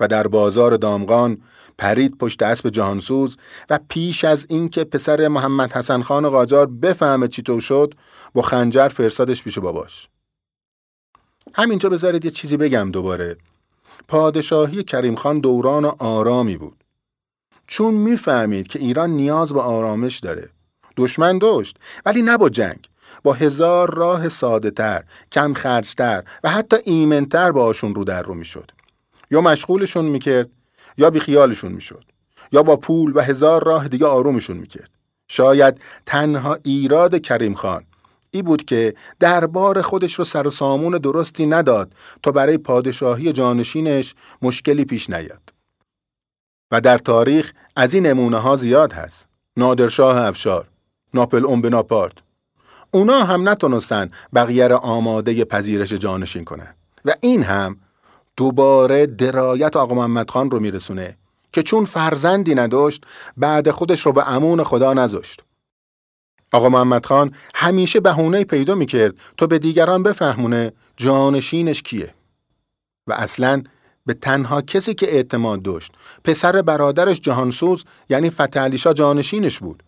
و 0.00 0.08
در 0.08 0.26
بازار 0.26 0.76
دامغان 0.76 1.38
پرید 1.78 2.18
پشت 2.18 2.42
اسب 2.42 2.68
جهانسوز 2.68 3.36
و 3.70 3.78
پیش 3.88 4.24
از 4.24 4.46
اینکه 4.48 4.84
پسر 4.84 5.28
محمد 5.28 5.72
حسن 5.72 6.02
خان 6.02 6.28
قاجار 6.28 6.66
بفهمه 6.66 7.28
چی 7.28 7.42
تو 7.42 7.60
شد 7.60 7.94
با 8.34 8.42
خنجر 8.42 8.88
فرستادش 8.88 9.42
پیش 9.42 9.58
باباش. 9.58 10.08
همینجا 11.54 11.88
بذارید 11.88 12.24
یه 12.24 12.30
چیزی 12.30 12.56
بگم 12.56 12.90
دوباره. 12.90 13.36
پادشاهی 14.08 14.82
کریم 14.82 15.16
خان 15.16 15.40
دوران 15.40 15.84
آرامی 15.84 16.56
بود. 16.56 16.84
چون 17.66 17.94
می‌فهمید 17.94 18.68
که 18.68 18.78
ایران 18.78 19.10
نیاز 19.10 19.52
به 19.52 19.60
آرامش 19.60 20.18
داره 20.18 20.48
دشمن 20.96 21.38
داشت 21.38 21.76
ولی 22.06 22.22
نه 22.22 22.36
با 22.36 22.48
جنگ 22.48 22.88
با 23.22 23.32
هزار 23.32 23.94
راه 23.94 24.28
ساده 24.28 24.70
تر، 24.70 25.04
کم 25.32 25.54
خرجتر 25.54 26.24
و 26.44 26.48
حتی 26.48 26.76
ایمنتر 26.84 27.52
باشون 27.52 27.94
رو 27.94 28.04
در 28.04 28.22
رو 28.22 28.34
می‌شد. 28.34 28.70
یا 29.30 29.40
مشغولشون 29.40 30.04
می‌کرد 30.04 30.50
یا 30.98 31.10
بی 31.10 31.20
خیالشون 31.20 31.72
می‌شد. 31.72 32.04
یا 32.52 32.62
با 32.62 32.76
پول 32.76 33.12
و 33.16 33.20
هزار 33.20 33.64
راه 33.64 33.88
دیگه 33.88 34.06
آرومشون 34.06 34.56
می‌کرد. 34.56 34.90
شاید 35.28 35.80
تنها 36.06 36.58
ایراد 36.62 37.18
کریم 37.18 37.54
خان 37.54 37.84
ای 38.30 38.42
بود 38.42 38.64
که 38.64 38.94
دربار 39.20 39.82
خودش 39.82 40.14
رو 40.14 40.24
سر 40.24 40.48
سامون 40.48 40.98
درستی 40.98 41.46
نداد 41.46 41.92
تا 42.22 42.32
برای 42.32 42.58
پادشاهی 42.58 43.32
جانشینش 43.32 44.14
مشکلی 44.42 44.84
پیش 44.84 45.10
نیاد. 45.10 45.45
و 46.70 46.80
در 46.80 46.98
تاریخ 46.98 47.52
از 47.76 47.94
این 47.94 48.06
نمونه 48.06 48.38
ها 48.38 48.56
زیاد 48.56 48.92
هست. 48.92 49.28
نادرشاه 49.56 50.16
افشار، 50.16 50.68
ناپل 51.14 51.46
اون 51.46 51.60
بناپارت. 51.60 52.12
اونا 52.90 53.24
هم 53.24 53.48
نتونستن 53.48 54.10
بقیه 54.34 54.68
را 54.68 54.78
آماده 54.78 55.44
پذیرش 55.44 55.92
جانشین 55.92 56.44
کنن. 56.44 56.74
و 57.04 57.14
این 57.20 57.42
هم 57.42 57.76
دوباره 58.36 59.06
درایت 59.06 59.76
آقا 59.76 59.94
محمد 59.94 60.30
خان 60.30 60.50
رو 60.50 60.60
میرسونه 60.60 61.16
که 61.52 61.62
چون 61.62 61.84
فرزندی 61.84 62.54
نداشت 62.54 63.04
بعد 63.36 63.70
خودش 63.70 64.06
رو 64.06 64.12
به 64.12 64.30
امون 64.30 64.64
خدا 64.64 64.94
نذاشت. 64.94 65.42
آقا 66.52 66.68
محمد 66.68 67.06
خان 67.06 67.34
همیشه 67.54 68.00
بهونه 68.00 68.44
پیدا 68.44 68.74
می‌کرد 68.74 69.14
تا 69.36 69.46
به 69.46 69.58
دیگران 69.58 70.02
بفهمونه 70.02 70.72
جانشینش 70.96 71.82
کیه 71.82 72.14
و 73.06 73.12
اصلا 73.12 73.62
به 74.06 74.14
تنها 74.14 74.62
کسی 74.62 74.94
که 74.94 75.14
اعتماد 75.14 75.62
داشت. 75.62 75.92
پسر 76.24 76.62
برادرش 76.62 77.20
جهانسوز 77.20 77.84
یعنی 78.08 78.30
فتحعلیشا 78.30 78.92
جانشینش 78.92 79.58
بود. 79.58 79.82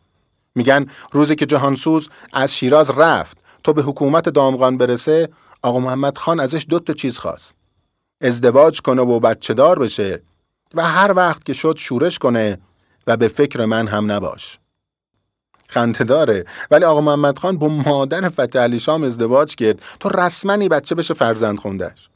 میگن 0.55 0.87
روزی 1.13 1.35
که 1.35 1.47
جهانسوز 1.47 2.09
از 2.33 2.57
شیراز 2.57 2.91
رفت 2.91 3.39
تا 3.65 3.73
به 3.73 3.83
حکومت 3.83 4.29
دامغان 4.29 4.79
برسه 4.79 5.29
آقا 5.63 5.81
محمد 5.81 6.19
خان 6.19 6.41
ازش 6.41 6.67
دو 6.69 6.79
تا 6.79 6.93
چیز 6.93 7.19
خواست. 7.19 7.55
ازدواج 8.21 8.81
کنه 8.81 9.03
و 9.03 9.21
بچه 9.21 9.55
دار 9.55 9.79
بشه 9.79 10.23
و 10.75 10.83
هر 10.83 11.13
وقت 11.13 11.45
که 11.45 11.53
شد 11.53 11.77
شورش 11.79 12.19
کنه 12.19 12.59
و 13.07 13.17
به 13.17 13.29
فکر 13.29 13.65
من 13.65 13.89
هم 13.89 14.13
نباش. 14.13 14.59
خنده 15.69 16.05
داره. 16.05 16.45
ولی 16.71 16.85
آقا 16.85 17.01
محمد 17.01 17.39
خان 17.39 17.59
با 17.59 17.69
مادر 17.69 18.29
فتح 18.29 18.79
شام 18.79 19.05
ازدواج 19.05 19.55
کرد 19.55 19.83
تا 20.01 20.09
رسمنی 20.09 20.69
بچه 20.69 20.95
بشه 20.95 21.15
فرزند 21.15 21.59
خوندش 21.59 22.09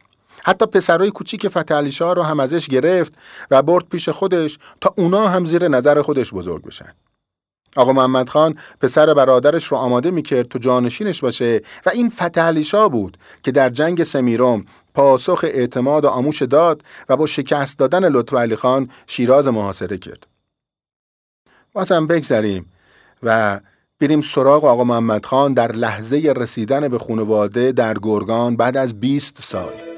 حتی 0.44 0.66
پسرای 0.66 1.10
کوچیک 1.10 1.48
فتح 1.48 1.90
شاه 1.90 2.14
رو 2.14 2.22
هم 2.22 2.40
ازش 2.40 2.66
گرفت 2.66 3.12
و 3.50 3.62
برد 3.62 3.84
پیش 3.88 4.08
خودش 4.08 4.58
تا 4.80 4.94
اونا 4.96 5.28
هم 5.28 5.44
زیر 5.44 5.68
نظر 5.68 6.02
خودش 6.02 6.34
بزرگ 6.34 6.62
بشن. 6.62 6.92
آقا 7.76 7.92
محمد 7.92 8.28
خان 8.28 8.58
پسر 8.80 9.14
برادرش 9.14 9.64
رو 9.64 9.76
آماده 9.76 10.10
می‌کرد 10.10 10.48
تو 10.48 10.58
جانشینش 10.58 11.20
باشه 11.20 11.62
و 11.86 11.90
این 11.90 12.10
فتح 12.10 12.62
شاه 12.62 12.88
بود 12.88 13.18
که 13.42 13.52
در 13.52 13.70
جنگ 13.70 14.02
سمیروم 14.02 14.64
پاسخ 14.94 15.44
اعتماد 15.44 16.04
و 16.04 16.08
آموش 16.08 16.42
داد 16.42 16.82
و 17.08 17.16
با 17.16 17.26
شکست 17.26 17.78
دادن 17.78 18.08
لطف 18.08 18.34
علی 18.34 18.56
خان 18.56 18.90
شیراز 19.06 19.48
محاصره 19.48 19.98
کرد. 19.98 20.26
هم 21.90 22.06
بگذریم 22.06 22.72
و 23.22 23.60
بریم 24.00 24.20
سراغ 24.20 24.64
آقا 24.64 24.84
محمد 24.84 25.26
خان 25.26 25.54
در 25.54 25.72
لحظه 25.72 26.32
رسیدن 26.36 26.88
به 26.88 26.98
خانواده 26.98 27.72
در 27.72 27.94
گرگان 28.02 28.56
بعد 28.56 28.76
از 28.76 29.00
20 29.00 29.42
سال. 29.42 29.91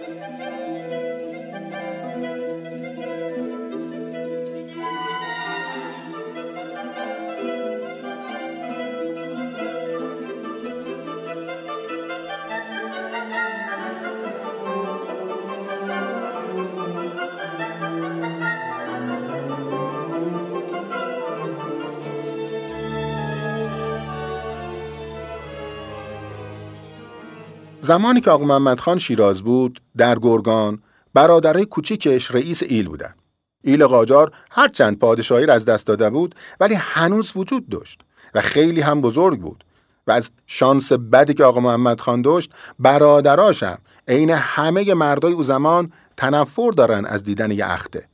زمانی 27.84 28.20
که 28.20 28.30
آقا 28.30 28.44
محمد 28.44 28.80
خان 28.80 28.98
شیراز 28.98 29.42
بود 29.42 29.80
در 29.96 30.18
گرگان 30.18 30.82
برادرای 31.14 31.66
کوچیکش 31.66 32.30
رئیس 32.30 32.62
ایل 32.62 32.88
بودن. 32.88 33.14
ایل 33.62 33.86
قاجار 33.86 34.32
هرچند 34.50 34.98
پادشاهی 34.98 35.46
را 35.46 35.54
از 35.54 35.64
دست 35.64 35.86
داده 35.86 36.10
بود 36.10 36.34
ولی 36.60 36.74
هنوز 36.74 37.32
وجود 37.36 37.68
داشت 37.68 38.00
و 38.34 38.40
خیلی 38.40 38.80
هم 38.80 39.00
بزرگ 39.00 39.40
بود. 39.40 39.64
و 40.06 40.12
از 40.12 40.30
شانس 40.46 40.92
بدی 40.92 41.34
که 41.34 41.44
آقا 41.44 41.60
محمد 41.60 42.00
خان 42.00 42.22
داشت 42.22 42.50
برادراشم 42.78 43.78
عین 44.08 44.30
همه 44.30 44.94
مردای 44.94 45.32
او 45.32 45.42
زمان 45.42 45.92
تنفر 46.16 46.70
دارن 46.70 47.04
از 47.04 47.24
دیدن 47.24 47.50
یه 47.50 47.70
اخته. 47.70 48.08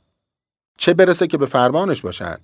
چه 0.77 0.93
برسه 0.93 1.27
که 1.27 1.37
به 1.37 1.45
فرمانش 1.45 2.01
باشن 2.01 2.37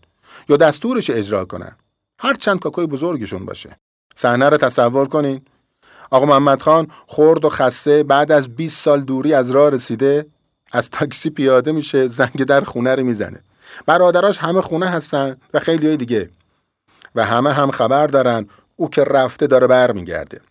یا 0.49 0.57
دستورش 0.57 1.09
اجرا 1.09 1.45
کنن؟ 1.45 1.75
هر 2.19 2.33
چند 2.33 2.59
کاکوی 2.59 2.85
بزرگشون 2.85 3.45
باشه. 3.45 3.79
صحنه 4.15 4.49
رو 4.49 4.57
تصور 4.57 5.07
کنین. 5.07 5.41
آقا 6.09 6.25
محمد 6.25 6.61
خان 6.61 6.87
خورد 7.07 7.45
و 7.45 7.49
خسته 7.49 8.03
بعد 8.03 8.31
از 8.31 8.55
20 8.55 8.83
سال 8.83 9.01
دوری 9.01 9.33
از 9.33 9.51
راه 9.51 9.69
رسیده 9.69 10.25
از 10.71 10.89
تاکسی 10.89 11.29
پیاده 11.29 11.71
میشه 11.71 12.07
زنگ 12.07 12.43
در 12.43 12.61
خونه 12.61 12.95
رو 12.95 13.03
می‌زنه. 13.03 13.39
برادراش 13.85 14.37
همه 14.37 14.61
خونه 14.61 14.87
هستن 14.87 15.37
و 15.53 15.59
خیلی 15.59 15.87
های 15.87 15.97
دیگه. 15.97 16.29
و 17.15 17.25
همه 17.25 17.53
هم 17.53 17.71
خبر 17.71 18.07
دارن 18.07 18.47
او 18.75 18.89
که 18.89 19.03
رفته 19.03 19.47
داره 19.47 19.67
برمیگرده. 19.67 20.41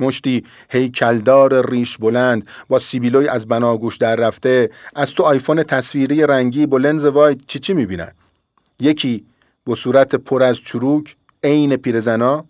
مشتی 0.00 0.44
هیکلدار 0.68 1.70
ریش 1.70 1.98
بلند 1.98 2.48
با 2.68 2.78
سیبیلوی 2.78 3.28
از 3.28 3.48
بناگوش 3.48 3.96
در 3.96 4.16
رفته 4.16 4.70
از 4.94 5.12
تو 5.12 5.22
آیفون 5.22 5.62
تصویری 5.62 6.26
رنگی 6.26 6.66
با 6.66 6.78
لنز 6.78 7.04
واید 7.04 7.44
چی 7.46 7.58
چی 7.58 7.74
می‌بینن؟ 7.74 8.12
یکی 8.80 9.26
با 9.66 9.74
صورت 9.74 10.14
پر 10.14 10.42
از 10.42 10.58
چروک 10.58 11.16
عین 11.44 11.76
پیرزنا 11.76 12.44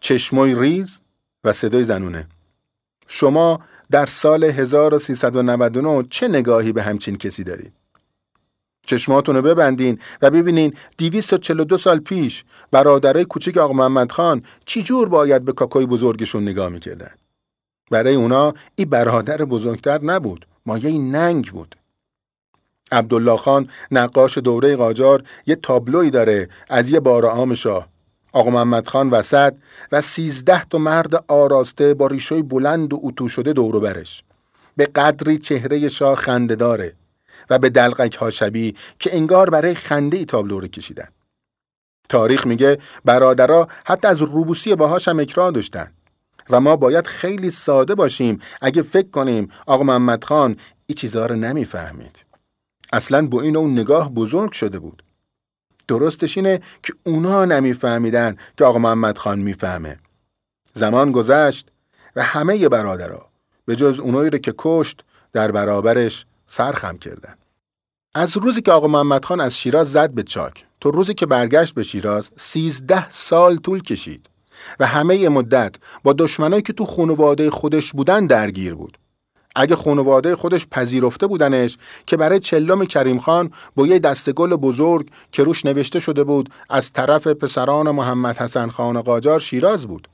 چشمای 0.00 0.54
ریز 0.54 1.00
و 1.44 1.52
صدای 1.52 1.82
زنونه. 1.82 2.26
شما 3.08 3.60
در 3.90 4.06
سال 4.06 4.44
1399 4.44 6.06
چه 6.10 6.28
نگاهی 6.28 6.72
به 6.72 6.82
همچین 6.82 7.16
کسی 7.16 7.44
دارید؟ 7.44 7.72
چشماتون 8.86 9.36
رو 9.36 9.42
ببندین 9.42 9.98
و 10.22 10.30
ببینین 10.30 10.74
242 10.98 11.78
سال 11.78 11.98
پیش 11.98 12.44
برادرای 12.70 13.24
کوچک 13.24 13.56
آقا 13.56 13.72
محمد 13.72 14.12
خان 14.12 14.42
چی 14.64 14.82
جور 14.82 15.08
باید 15.08 15.44
به 15.44 15.52
کاکای 15.52 15.86
بزرگشون 15.86 16.42
نگاه 16.42 16.68
می‌کردن؟ 16.68 17.10
برای 17.90 18.14
اونا 18.14 18.54
این 18.76 18.90
برادر 18.90 19.36
بزرگتر 19.36 20.04
نبود 20.04 20.46
مایه 20.66 20.98
ننگ 20.98 21.50
بود. 21.50 21.76
عبدالله 22.92 23.36
خان 23.36 23.68
نقاش 23.90 24.38
دوره 24.38 24.76
قاجار 24.76 25.22
یه 25.46 25.56
تابلوی 25.56 26.10
داره 26.10 26.48
از 26.70 26.90
یه 26.90 27.00
بار 27.00 27.24
عام 27.24 27.54
شاه. 27.54 27.88
آقا 28.32 28.50
محمد 28.50 28.88
خان 28.88 29.10
وسط 29.10 29.54
و 29.92 30.00
سیزده 30.00 30.64
تا 30.64 30.78
مرد 30.78 31.24
آراسته 31.28 31.94
با 31.94 32.06
ریشوی 32.06 32.42
بلند 32.42 32.92
و 32.92 33.00
اتو 33.02 33.28
شده 33.28 33.52
دورو 33.52 33.80
برش 33.80 34.22
به 34.76 34.86
قدری 34.86 35.38
چهره 35.38 35.88
شاه 35.88 36.16
خنده 36.16 36.54
داره 36.54 36.94
و 37.50 37.58
به 37.58 37.70
دلقک 37.70 38.14
ها 38.14 38.30
شبی 38.30 38.74
که 38.98 39.16
انگار 39.16 39.50
برای 39.50 39.74
خنده 39.74 40.16
ای 40.16 40.24
تابلو 40.24 40.60
رو 40.60 40.66
کشیدن. 40.66 41.08
تاریخ 42.08 42.46
میگه 42.46 42.78
برادرها 43.04 43.68
حتی 43.84 44.08
از 44.08 44.22
روبوسی 44.22 44.74
باهاش 44.74 45.08
هم 45.08 45.20
اکراه 45.20 45.50
داشتن 45.50 45.92
و 46.50 46.60
ما 46.60 46.76
باید 46.76 47.06
خیلی 47.06 47.50
ساده 47.50 47.94
باشیم 47.94 48.40
اگه 48.60 48.82
فکر 48.82 49.10
کنیم 49.10 49.50
آقا 49.66 49.84
محمد 49.84 50.24
خان 50.24 50.56
این 50.86 50.96
چیزها 50.96 51.26
رو 51.26 51.36
نمی‌فهمید. 51.36 52.16
اصلا 52.92 53.26
با 53.26 53.42
این 53.42 53.56
اون 53.56 53.72
نگاه 53.72 54.14
بزرگ 54.14 54.52
شده 54.52 54.78
بود. 54.78 55.02
درستش 55.92 56.36
اینه 56.36 56.60
که 56.82 56.92
اونا 57.06 57.44
نمیفهمیدن 57.44 58.36
که 58.58 58.64
آقا 58.64 58.78
محمد 58.78 59.18
خان 59.18 59.38
می‌فهمه. 59.38 59.98
زمان 60.74 61.12
گذشت 61.12 61.68
و 62.16 62.22
همه 62.22 62.68
برادرها 62.68 63.30
به 63.66 63.76
جز 63.76 64.00
اونایی 64.00 64.30
رو 64.30 64.38
که 64.38 64.54
کشت 64.58 65.04
در 65.32 65.50
برابرش 65.50 66.26
سرخم 66.46 66.98
کردن. 66.98 67.34
از 68.14 68.36
روزی 68.36 68.62
که 68.62 68.72
آقا 68.72 68.86
محمد 68.86 69.24
خان 69.24 69.40
از 69.40 69.56
شیراز 69.56 69.92
زد 69.92 70.10
به 70.10 70.22
چاک 70.22 70.64
تا 70.80 70.90
روزی 70.90 71.14
که 71.14 71.26
برگشت 71.26 71.74
به 71.74 71.82
شیراز 71.82 72.30
سیزده 72.36 73.10
سال 73.10 73.56
طول 73.56 73.82
کشید 73.82 74.30
و 74.80 74.86
همه 74.86 75.28
مدت 75.28 75.74
با 76.04 76.12
دشمنایی 76.12 76.62
که 76.62 76.72
تو 76.72 76.86
خانواده 76.86 77.50
خودش 77.50 77.92
بودن 77.92 78.26
درگیر 78.26 78.74
بود. 78.74 78.98
اگه 79.56 79.76
خانواده 79.76 80.36
خودش 80.36 80.66
پذیرفته 80.66 81.26
بودنش 81.26 81.78
که 82.06 82.16
برای 82.16 82.40
چلم 82.40 82.84
کریم 82.84 83.18
خان 83.18 83.50
با 83.76 83.86
یه 83.86 83.98
دستگل 83.98 84.56
بزرگ 84.56 85.08
که 85.32 85.42
روش 85.44 85.64
نوشته 85.64 85.98
شده 85.98 86.24
بود 86.24 86.48
از 86.70 86.92
طرف 86.92 87.26
پسران 87.26 87.90
محمد 87.90 88.36
حسن 88.36 88.68
خان 88.68 89.02
قاجار 89.02 89.40
شیراز 89.40 89.86
بود. 89.86 90.08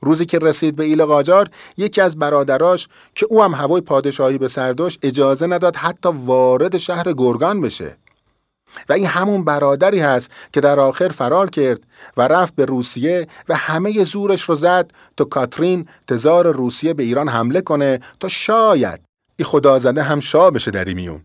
روزی 0.00 0.26
که 0.26 0.38
رسید 0.38 0.76
به 0.76 0.84
ایل 0.84 1.04
قاجار 1.04 1.50
یکی 1.76 2.00
از 2.00 2.18
برادراش 2.18 2.88
که 3.14 3.26
او 3.30 3.42
هم 3.42 3.54
هوای 3.54 3.80
پادشاهی 3.80 4.38
به 4.38 4.48
سرداش 4.48 4.98
اجازه 5.02 5.46
نداد 5.46 5.76
حتی 5.76 6.08
وارد 6.08 6.76
شهر 6.76 7.12
گرگان 7.12 7.60
بشه 7.60 7.96
و 8.88 8.92
این 8.92 9.06
همون 9.06 9.44
برادری 9.44 10.00
هست 10.00 10.30
که 10.52 10.60
در 10.60 10.80
آخر 10.80 11.08
فرار 11.08 11.50
کرد 11.50 11.80
و 12.16 12.28
رفت 12.28 12.54
به 12.54 12.64
روسیه 12.64 13.28
و 13.48 13.56
همه 13.56 14.04
زورش 14.04 14.42
رو 14.42 14.54
زد 14.54 14.90
تا 15.16 15.24
کاترین 15.24 15.88
تزار 16.08 16.52
روسیه 16.52 16.94
به 16.94 17.02
ایران 17.02 17.28
حمله 17.28 17.60
کنه 17.60 18.00
تا 18.20 18.28
شاید 18.28 19.00
ای 19.36 19.44
خدا 19.44 19.78
زده 19.78 20.02
هم 20.02 20.20
شاه 20.20 20.50
بشه 20.50 20.70
در 20.70 20.94
میون 20.94 21.20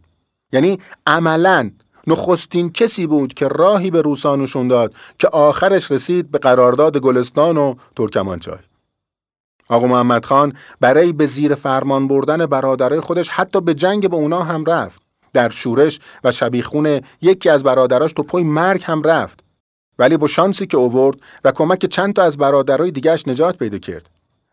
یعنی 0.53 0.79
عملا 1.07 1.71
نخستین 2.07 2.71
کسی 2.71 3.07
بود 3.07 3.33
که 3.33 3.47
راهی 3.47 3.91
به 3.91 4.01
روسانوشون 4.01 4.67
داد 4.67 4.93
که 5.19 5.27
آخرش 5.27 5.91
رسید 5.91 6.31
به 6.31 6.37
قرارداد 6.37 6.97
گلستان 6.97 7.57
و 7.57 7.75
ترکمانچای 7.95 8.59
آقا 9.69 9.87
محمد 9.87 10.25
خان 10.25 10.53
برای 10.79 11.13
به 11.13 11.25
زیر 11.25 11.55
فرمان 11.55 12.07
بردن 12.07 12.45
برادرای 12.45 12.99
خودش 12.99 13.29
حتی 13.29 13.61
به 13.61 13.73
جنگ 13.73 14.09
به 14.09 14.15
اونا 14.15 14.43
هم 14.43 14.65
رفت. 14.65 15.08
در 15.33 15.49
شورش 15.49 15.99
و 16.23 16.31
شبیخون 16.31 17.01
یکی 17.21 17.49
از 17.49 17.63
برادراش 17.63 18.13
تو 18.13 18.23
پای 18.23 18.43
مرگ 18.43 18.83
هم 18.85 19.03
رفت. 19.03 19.39
ولی 19.99 20.17
با 20.17 20.27
شانسی 20.27 20.65
که 20.65 20.77
اوورد 20.77 21.17
و 21.43 21.51
کمک 21.51 21.85
چند 21.85 22.13
تا 22.13 22.23
از 22.23 22.37
برادرای 22.37 22.91
دیگهش 22.91 23.27
نجات 23.27 23.57
پیدا 23.57 23.77
کرد. 23.77 24.09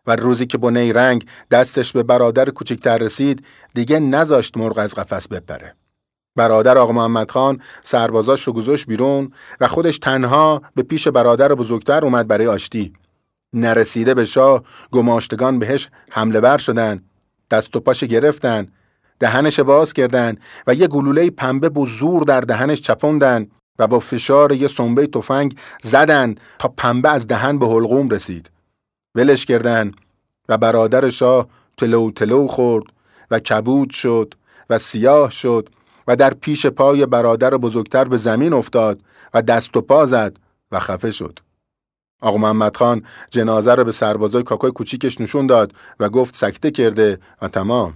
و 0.07 0.17
روزی 0.17 0.47
که 0.47 0.59
بنه 0.59 0.93
رنگ 0.93 1.27
دستش 1.51 1.93
به 1.93 2.03
برادر 2.03 2.51
کوچکتر 2.51 2.99
رسید 2.99 3.45
دیگه 3.75 4.01
نذاشت 4.01 4.57
مرغ 4.57 4.79
از 4.79 4.95
قفس 4.95 5.29
بپره. 5.29 5.75
برادر 6.37 6.79
آقا 6.79 6.93
محمد 6.93 7.31
خان 7.31 7.61
سربازاش 7.83 8.43
رو 8.43 8.53
گذاشت 8.53 8.87
بیرون 8.87 9.33
و 9.61 9.69
خودش 9.69 9.99
تنها 9.99 10.63
به 10.75 10.83
پیش 10.83 11.09
برادر 11.09 11.55
بزرگتر 11.55 12.05
اومد 12.05 12.29
برای 12.29 12.47
آشتی. 12.47 12.93
نرسیده 13.53 14.15
به 14.15 14.25
شاه 14.25 14.63
گماشتگان 14.91 15.59
بهش 15.59 15.89
حمله 16.11 16.41
ور 16.41 16.59
شدن 16.59 17.03
دست 17.51 17.77
و 17.77 17.81
پاش 17.81 18.05
گرفتن 18.05 18.69
دهنش 19.19 19.61
باز 19.61 19.93
کردن 19.93 20.37
و 20.67 20.75
یه 20.75 20.87
گلوله 20.87 21.31
پنبه 21.31 21.69
با 21.69 21.85
زور 21.85 22.23
در 22.23 22.41
دهنش 22.41 22.81
چپوندن 22.81 23.47
و 23.79 23.87
با 23.87 24.01
فشار 24.01 24.53
یه 24.53 24.69
سنبه 24.69 25.07
تفنگ 25.07 25.59
زدن 25.83 26.35
تا 26.59 26.75
پنبه 26.77 27.09
از 27.09 27.27
دهن 27.27 27.59
به 27.59 27.67
حلقوم 27.67 28.09
رسید. 28.09 28.51
ولش 29.15 29.45
کردن 29.45 29.93
و 30.49 30.59
برادر 30.59 31.09
شاه 31.09 31.47
تلو 31.77 32.11
تلو 32.11 32.47
خورد 32.47 32.85
و 33.31 33.39
کبود 33.39 33.91
شد 33.91 34.35
و 34.71 34.79
سیاه 34.79 35.31
شد 35.31 35.69
و 36.09 36.17
در 36.17 36.35
پیش 36.35 36.67
پای 36.67 37.07
برادر 37.07 37.51
بزرگتر 37.51 38.05
به 38.05 38.17
زمین 38.17 38.53
افتاد 38.53 39.01
و 39.35 39.43
دست 39.43 39.77
و 39.77 39.81
پا 39.81 40.07
زد 40.07 40.37
و 40.73 40.79
خفه 40.79 41.11
شد. 41.11 41.39
آقا 42.21 42.39
محمد 42.39 42.77
خان 42.77 43.03
جنازه 43.31 43.75
رو 43.75 43.85
به 43.85 43.93
سربازای 43.93 44.43
کاکای 44.43 44.71
کوچیکش 44.71 45.21
نشون 45.21 45.47
داد 45.47 45.73
و 46.01 46.09
گفت 46.09 46.37
سکته 46.37 46.71
کرده 46.71 47.19
و 47.43 47.49
تمام. 47.49 47.95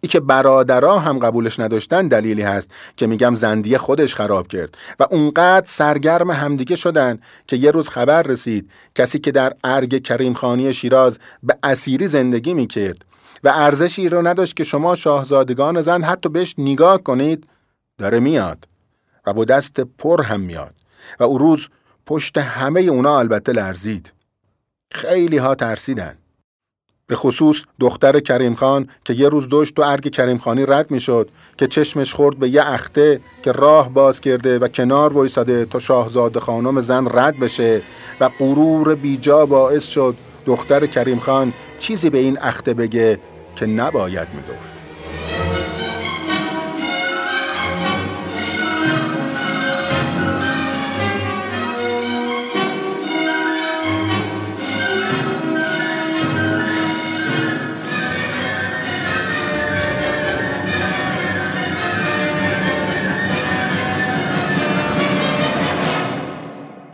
ای 0.00 0.08
که 0.08 0.20
برادرها 0.20 0.98
هم 0.98 1.18
قبولش 1.18 1.60
نداشتن 1.60 2.08
دلیلی 2.08 2.42
هست 2.42 2.70
که 2.96 3.06
میگم 3.06 3.34
زندیه 3.34 3.78
خودش 3.78 4.14
خراب 4.14 4.48
کرد 4.48 4.78
و 5.00 5.06
اونقدر 5.10 5.66
سرگرم 5.66 6.30
همدیگه 6.30 6.76
شدن 6.76 7.18
که 7.46 7.56
یه 7.56 7.70
روز 7.70 7.88
خبر 7.88 8.22
رسید 8.22 8.70
کسی 8.94 9.18
که 9.18 9.32
در 9.32 9.52
ارگ 9.64 10.02
کریم 10.02 10.34
خانی 10.34 10.74
شیراز 10.74 11.18
به 11.42 11.56
اسیری 11.62 12.08
زندگی 12.08 12.54
می‌کرد 12.54 13.04
و 13.44 13.52
ارزشی 13.54 14.08
رو 14.08 14.26
نداشت 14.26 14.56
که 14.56 14.64
شما 14.64 14.94
شاهزادگان 14.94 15.80
زن 15.80 16.02
حتی 16.02 16.28
بهش 16.28 16.54
نگاه 16.58 17.02
کنید 17.02 17.46
داره 17.98 18.20
میاد 18.20 18.68
و 19.26 19.32
با 19.32 19.44
دست 19.44 19.80
پر 19.80 20.22
هم 20.22 20.40
میاد 20.40 20.74
و 21.20 21.24
او 21.24 21.38
روز 21.38 21.68
پشت 22.06 22.38
همه 22.38 22.80
اونا 22.80 23.18
البته 23.18 23.52
لرزید. 23.52 24.12
خیلی 24.92 25.36
ها 25.36 25.54
ترسیدن. 25.54 26.18
به 27.08 27.16
خصوص 27.16 27.62
دختر 27.80 28.20
کریم 28.20 28.54
خان 28.54 28.88
که 29.04 29.12
یه 29.14 29.28
روز 29.28 29.48
داشت 29.48 29.74
تو 29.74 29.82
ارگ 29.82 30.10
کریم 30.10 30.38
خانی 30.38 30.66
رد 30.66 30.90
می 30.90 31.00
شد 31.00 31.28
که 31.56 31.66
چشمش 31.66 32.14
خورد 32.14 32.38
به 32.38 32.48
یه 32.48 32.62
اخته 32.66 33.20
که 33.42 33.52
راه 33.52 33.88
باز 33.88 34.20
کرده 34.20 34.58
و 34.58 34.68
کنار 34.68 35.12
وایساده 35.12 35.64
تا 35.64 35.78
شاهزاده 35.78 36.40
خانم 36.40 36.80
زن 36.80 37.06
رد 37.10 37.40
بشه 37.40 37.82
و 38.20 38.28
غرور 38.38 38.94
بیجا 38.94 39.46
باعث 39.46 39.86
شد 39.86 40.16
دختر 40.46 40.86
کریم 40.86 41.18
خان 41.18 41.52
چیزی 41.78 42.10
به 42.10 42.18
این 42.18 42.38
اخته 42.40 42.74
بگه 42.74 43.20
که 43.56 43.66
نباید 43.66 44.28
می‌گفت. 44.34 45.65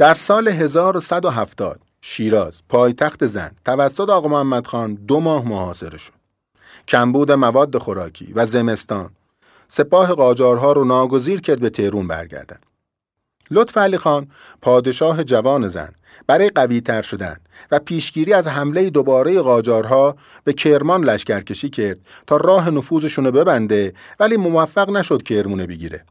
در 0.03 0.15
سال 0.15 0.49
1170 0.49 1.81
شیراز 2.01 2.62
پایتخت 2.69 3.27
زن 3.27 3.51
توسط 3.65 4.11
آقا 4.11 4.29
محمد 4.29 4.67
خان 4.67 4.95
دو 4.95 5.21
ماه 5.21 5.49
محاصره 5.49 5.99
شد. 5.99 6.12
کمبود 6.88 7.33
مواد 7.33 7.79
خوراکی 7.79 8.33
و 8.33 8.47
زمستان 8.47 9.11
سپاه 9.69 10.15
قاجارها 10.15 10.73
رو 10.73 10.85
ناگزیر 10.85 11.41
کرد 11.41 11.61
به 11.61 11.71
تهرون 11.71 12.09
برگردن. 12.09 12.57
لطف 13.51 13.79
علی 13.79 13.99
خان 13.99 14.29
پادشاه 14.62 15.25
جوان 15.25 15.69
زن 15.69 15.93
برای 16.27 16.51
قوی 16.51 16.81
تر 16.81 17.03
شدن 17.03 17.37
و 17.71 17.79
پیشگیری 17.79 18.33
از 18.33 18.49
حمله 18.49 18.91
دوباره 18.91 19.41
قاجارها 19.41 20.17
به 20.45 20.53
کرمان 20.53 21.05
لشکرکشی 21.05 21.71
کرد 21.71 21.99
تا 22.27 22.37
راه 22.37 22.71
نفوذشون 22.71 23.31
ببنده 23.31 23.93
ولی 24.21 24.37
موفق 24.37 24.91
نشد 24.91 25.23
کرمونه 25.23 25.67
بگیره. 25.67 26.05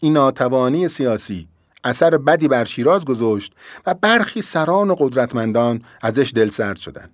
این 0.00 0.12
ناتوانی 0.12 0.88
سیاسی 0.88 1.48
اثر 1.84 2.18
بدی 2.18 2.48
بر 2.48 2.64
شیراز 2.64 3.04
گذاشت 3.04 3.52
و 3.86 3.94
برخی 3.94 4.42
سران 4.42 4.90
و 4.90 4.94
قدرتمندان 4.94 5.82
ازش 6.02 6.32
دلسرد 6.34 6.76
شدند. 6.76 7.10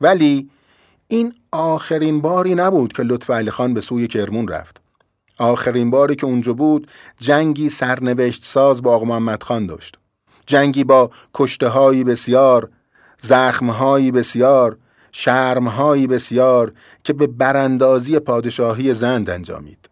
ولی 0.00 0.50
این 1.08 1.34
آخرین 1.52 2.20
باری 2.20 2.54
نبود 2.54 2.92
که 2.92 3.02
لطف 3.02 3.30
علی 3.30 3.50
خان 3.50 3.74
به 3.74 3.80
سوی 3.80 4.06
کرمون 4.06 4.48
رفت. 4.48 4.80
آخرین 5.38 5.90
باری 5.90 6.14
که 6.14 6.26
اونجا 6.26 6.52
بود 6.52 6.90
جنگی 7.18 7.68
سرنوشت 7.68 8.44
ساز 8.44 8.82
با 8.82 8.94
آقا 8.94 9.04
محمد 9.04 9.42
خان 9.42 9.66
داشت. 9.66 9.98
جنگی 10.46 10.84
با 10.84 11.10
کشته 11.34 11.68
بسیار، 12.04 12.70
زخم 13.18 13.70
هایی 13.70 14.10
بسیار، 14.10 14.76
شرم 15.12 15.68
هایی 15.68 16.06
بسیار 16.06 16.72
که 17.04 17.12
به 17.12 17.26
براندازی 17.26 18.18
پادشاهی 18.18 18.94
زند 18.94 19.30
انجامید. 19.30 19.90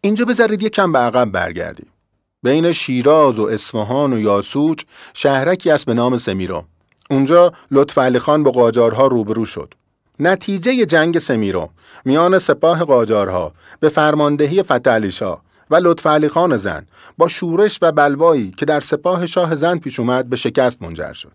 اینجا 0.00 0.24
بذارید 0.24 0.62
کم 0.62 0.92
به 0.92 0.98
عقب 0.98 1.30
برگردیم. 1.32 1.89
بین 2.42 2.72
شیراز 2.72 3.38
و 3.38 3.42
اصفهان 3.42 4.12
و 4.12 4.20
یاسوج 4.20 4.84
شهرکی 5.14 5.70
است 5.70 5.86
به 5.86 5.94
نام 5.94 6.18
سمیرو. 6.18 6.64
اونجا 7.10 7.52
لطف 7.70 7.98
علی 7.98 8.18
خان 8.18 8.42
با 8.42 8.50
قاجارها 8.50 9.06
روبرو 9.06 9.44
شد. 9.44 9.74
نتیجه 10.20 10.86
جنگ 10.86 11.18
سمیرو 11.18 11.70
میان 12.04 12.38
سپاه 12.38 12.84
قاجارها 12.84 13.52
به 13.80 13.88
فرماندهی 13.88 14.62
فتح 14.62 14.98
و 15.70 15.76
لطف 15.76 16.06
علی 16.06 16.28
خان 16.28 16.56
زن 16.56 16.86
با 17.18 17.28
شورش 17.28 17.78
و 17.82 17.92
بلوایی 17.92 18.54
که 18.56 18.66
در 18.66 18.80
سپاه 18.80 19.26
شاه 19.26 19.54
زن 19.54 19.78
پیش 19.78 20.00
اومد 20.00 20.28
به 20.28 20.36
شکست 20.36 20.82
منجر 20.82 21.12
شد. 21.12 21.32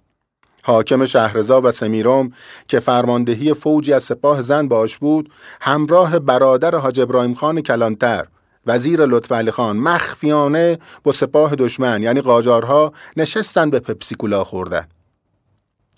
حاکم 0.63 1.05
شهرزا 1.05 1.61
و 1.61 1.71
سمیروم 1.71 2.31
که 2.67 2.79
فرماندهی 2.79 3.53
فوجی 3.53 3.93
از 3.93 4.03
سپاه 4.03 4.41
زن 4.41 4.67
باش 4.67 4.97
بود 4.97 5.31
همراه 5.61 6.19
برادر 6.19 6.75
حاج 6.75 6.99
ابراهیم 6.99 7.33
خان 7.33 7.61
کلانتر 7.61 8.25
وزیر 8.65 9.05
لطف 9.05 9.31
علی 9.31 9.51
خان 9.51 9.77
مخفیانه 9.77 10.79
با 11.03 11.11
سپاه 11.11 11.55
دشمن 11.55 12.03
یعنی 12.03 12.21
قاجارها 12.21 12.93
نشستن 13.17 13.69
به 13.69 13.79
پپسیکولا 13.79 14.43
خورده 14.43 14.87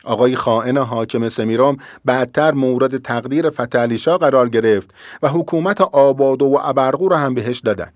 آقای 0.04 0.36
خائن 0.36 0.78
حاکم 0.78 1.30
سمیرام 1.30 1.78
بعدتر 2.06 2.52
مورد 2.52 2.98
تقدیر 2.98 3.50
فتحعلی 3.50 3.98
قرار 3.98 4.50
گرفت 4.50 4.90
و 5.22 5.28
حکومت 5.28 5.82
آباد 5.82 6.42
و 6.42 6.60
ابرقو 6.62 7.10
را 7.10 7.18
هم 7.18 7.34
بهش 7.34 7.60
دادن. 7.60 7.92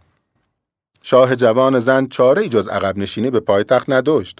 شاه 1.01 1.35
جوان 1.35 1.79
زن 1.79 2.07
چاره 2.07 2.49
جز 2.49 2.67
عقب 2.67 2.97
نشینی 2.97 3.29
به 3.29 3.39
پایتخت 3.39 3.89
نداشت. 3.89 4.39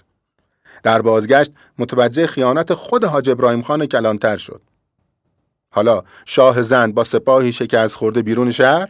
در 0.82 1.02
بازگشت 1.02 1.50
متوجه 1.78 2.26
خیانت 2.26 2.74
خود 2.74 3.04
حاج 3.04 3.30
ابراهیم 3.30 3.62
خان 3.62 3.86
کلانتر 3.86 4.36
شد. 4.36 4.60
حالا 5.70 6.02
شاه 6.24 6.62
زن 6.62 6.92
با 6.92 7.04
سپاهی 7.04 7.52
شکست 7.52 7.96
خورده 7.96 8.22
بیرون 8.22 8.50
شهر 8.50 8.88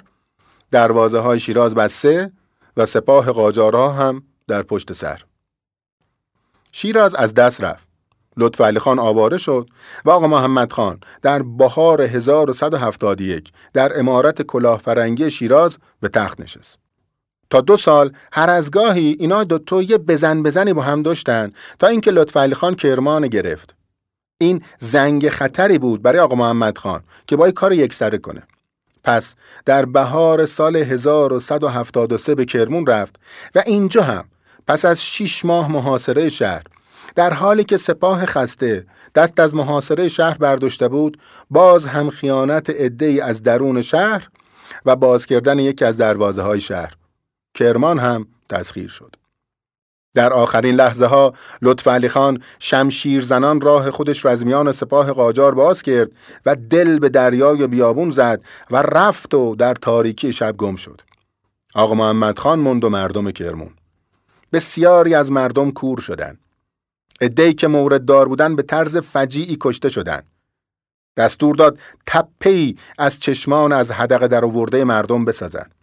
دروازه 0.73 1.19
های 1.19 1.41
شیراز 1.41 1.75
بسته 1.75 2.33
و 2.77 2.87
سپاه 2.87 3.33
قاجارها 3.33 3.93
هم 3.93 4.23
در 4.49 4.63
پشت 4.63 4.93
سر. 4.93 5.23
شیراز 6.73 7.15
از 7.15 7.35
دست 7.35 7.65
رفت. 7.65 7.87
لطف 8.37 8.61
علی 8.61 8.79
خان 8.79 8.99
آواره 8.99 9.39
شد 9.39 9.69
و 10.05 10.11
آقا 10.11 10.27
محمد 10.27 10.73
خان 10.73 11.01
در 11.23 11.43
بهار 11.43 12.03
1171 12.03 13.53
در 13.73 13.99
امارت 13.99 14.43
کلاهفرنگی 14.43 15.31
شیراز 15.31 15.79
به 16.01 16.09
تخت 16.09 16.41
نشست. 16.41 16.79
تا 17.51 17.61
دو 17.61 17.77
سال 17.77 18.13
هر 18.33 18.51
از 18.51 18.71
گاهی 18.71 19.17
اینا 19.21 19.45
دو 19.45 19.83
یه 19.83 19.99
بزن 19.99 20.43
بزنی 20.43 20.73
با 20.73 20.83
هم 20.83 21.03
داشتن 21.03 21.53
تا 21.79 21.87
اینکه 21.87 22.11
لطف 22.11 22.37
علی 22.37 22.55
خان 22.55 22.75
کرمان 22.75 23.29
گرفت. 23.29 23.75
این 24.39 24.63
زنگ 24.79 25.29
خطری 25.29 25.79
بود 25.79 26.03
برای 26.03 26.19
آقا 26.19 26.35
محمد 26.35 26.79
خان 26.79 27.03
که 27.27 27.37
باید 27.37 27.55
کار 27.55 27.73
یک 27.73 27.95
سره 27.95 28.19
کنه. 28.19 28.43
پس 29.05 29.35
در 29.67 29.85
بهار 29.85 30.47
سال 30.47 30.77
1173 30.77 32.35
به 32.35 32.45
کرمون 32.45 32.87
رفت 32.87 33.17
و 33.55 33.63
اینجا 33.67 34.03
هم 34.03 34.25
پس 34.67 34.85
از 34.85 35.05
شیش 35.05 35.45
ماه 35.45 35.73
محاصره 35.73 36.29
شهر. 36.29 36.63
در 37.17 37.33
حالی 37.33 37.65
که 37.65 37.77
سپاه 37.77 38.27
خسته 38.27 38.87
دست 39.15 39.41
از 39.41 39.55
محاصره 39.55 40.09
شهر 40.09 40.39
برداشته 40.39 40.89
بود 40.89 41.19
باز 41.51 41.87
هم 41.87 42.11
خیانت 42.11 42.71
ای 43.03 43.21
از 43.21 43.43
درون 43.43 43.83
شهر 43.83 44.29
و 44.87 44.97
باز 44.97 45.27
کردن 45.27 45.59
یکی 45.59 45.85
از 45.85 45.97
دروازه 45.97 46.43
های 46.43 46.61
شهر. 46.61 46.95
کرمان 47.55 47.99
هم 47.99 48.27
تسخیر 48.49 48.89
شد. 48.89 49.22
در 50.15 50.33
آخرین 50.33 50.75
لحظه 50.75 51.07
ها 51.07 51.35
لطف 51.63 51.89
علی 51.89 52.09
خان 52.09 52.43
شمشیر 52.59 53.23
زنان 53.23 53.61
راه 53.61 53.91
خودش 53.91 54.25
را 54.25 54.31
از 54.31 54.47
میان 54.47 54.73
سپاه 54.73 55.13
قاجار 55.13 55.55
باز 55.55 55.83
کرد 55.83 56.11
و 56.47 56.57
دل 56.57 56.99
به 56.99 57.09
دریای 57.09 57.67
بیابون 57.67 58.11
زد 58.11 58.43
و 58.71 58.77
رفت 58.77 59.35
و 59.35 59.55
در 59.55 59.75
تاریکی 59.75 60.33
شب 60.33 60.57
گم 60.57 60.77
شد. 60.77 61.01
آقا 61.75 61.95
محمد 61.95 62.39
خان 62.39 62.59
موند 62.59 62.85
و 62.85 62.91
مردم 62.91 63.31
کرمون. 63.31 63.71
بسیاری 64.53 65.15
از 65.15 65.31
مردم 65.31 65.71
کور 65.71 66.01
شدند. 66.01 66.39
ادهی 67.21 67.55
که 67.55 67.69
مورد 67.69 68.05
دار 68.05 68.29
بودن 68.29 68.57
به 68.57 68.63
طرز 68.63 68.97
فجیعی 68.97 69.57
کشته 69.61 69.89
شدند. 69.89 70.27
دستور 71.17 71.57
داد 71.57 71.79
تپهی 72.07 72.77
از 72.99 73.19
چشمان 73.19 73.73
از 73.73 73.91
حدق 73.91 74.27
در 74.27 74.45
آورده 74.45 74.85
مردم 74.85 75.25
بسازند. 75.25 75.75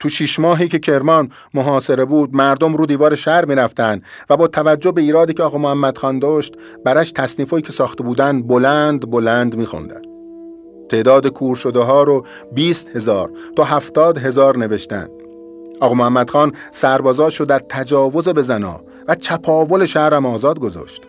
تو 0.00 0.08
شیش 0.08 0.40
ماهی 0.40 0.68
که 0.68 0.78
کرمان 0.78 1.30
محاصره 1.54 2.04
بود 2.04 2.34
مردم 2.34 2.76
رو 2.76 2.86
دیوار 2.86 3.14
شهر 3.14 3.44
می‌رفتن 3.44 4.02
و 4.30 4.36
با 4.36 4.46
توجه 4.46 4.92
به 4.92 5.00
ایرادی 5.00 5.34
که 5.34 5.42
آقا 5.42 5.58
محمد 5.58 5.98
خان 5.98 6.18
داشت 6.18 6.54
برش 6.84 7.12
تصنیفایی 7.12 7.62
که 7.62 7.72
ساخته 7.72 8.04
بودن 8.04 8.42
بلند 8.42 9.10
بلند 9.10 9.56
میخوندن. 9.56 10.02
تعداد 10.88 11.26
کور 11.26 11.56
شده 11.56 11.80
ها 11.80 12.02
رو 12.02 12.26
20 12.52 12.96
هزار 12.96 13.30
تا 13.56 13.64
هفتاد 13.64 14.18
هزار 14.18 14.58
نوشتن. 14.58 15.08
آقا 15.80 15.94
محمد 15.94 16.30
خان 16.30 16.52
سربازاش 16.70 17.40
رو 17.40 17.46
در 17.46 17.58
تجاوز 17.58 18.28
به 18.28 18.42
زنا 18.42 18.80
و 19.08 19.14
چپاول 19.14 19.84
شهرم 19.84 20.26
آزاد 20.26 20.58
گذاشت. 20.58 21.02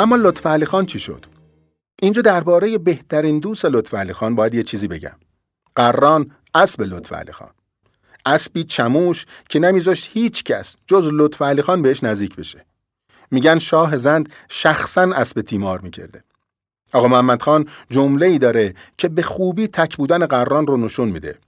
اما 0.00 0.16
لطف 0.16 0.46
علی 0.46 0.64
خان 0.64 0.86
چی 0.86 0.98
شد؟ 0.98 1.26
اینجا 2.02 2.22
درباره 2.22 2.78
بهترین 2.78 3.38
دوست 3.38 3.64
لطف 3.64 3.94
علی 3.94 4.12
خان 4.12 4.34
باید 4.34 4.54
یه 4.54 4.62
چیزی 4.62 4.88
بگم. 4.88 5.16
قران 5.76 6.30
اسب 6.54 6.82
لطف 6.82 7.12
علی 7.12 7.32
خان. 7.32 7.50
اسبی 8.26 8.64
چموش 8.64 9.26
که 9.48 9.58
نمیذاشت 9.58 10.10
هیچ 10.12 10.44
کس 10.44 10.76
جز 10.86 11.08
لطف 11.12 11.42
علی 11.42 11.62
خان 11.62 11.82
بهش 11.82 12.04
نزدیک 12.04 12.36
بشه. 12.36 12.64
میگن 13.30 13.58
شاه 13.58 13.96
زند 13.96 14.32
شخصا 14.48 15.02
اسب 15.02 15.40
تیمار 15.40 15.80
می‌کرده. 15.80 16.24
آقا 16.92 17.08
محمد 17.08 17.42
خان 17.42 17.68
جمله 17.90 18.26
ای 18.26 18.38
داره 18.38 18.74
که 18.98 19.08
به 19.08 19.22
خوبی 19.22 19.66
تک 19.66 19.96
بودن 19.96 20.26
قران 20.26 20.66
رو 20.66 20.76
نشون 20.76 21.08
میده. 21.08 21.38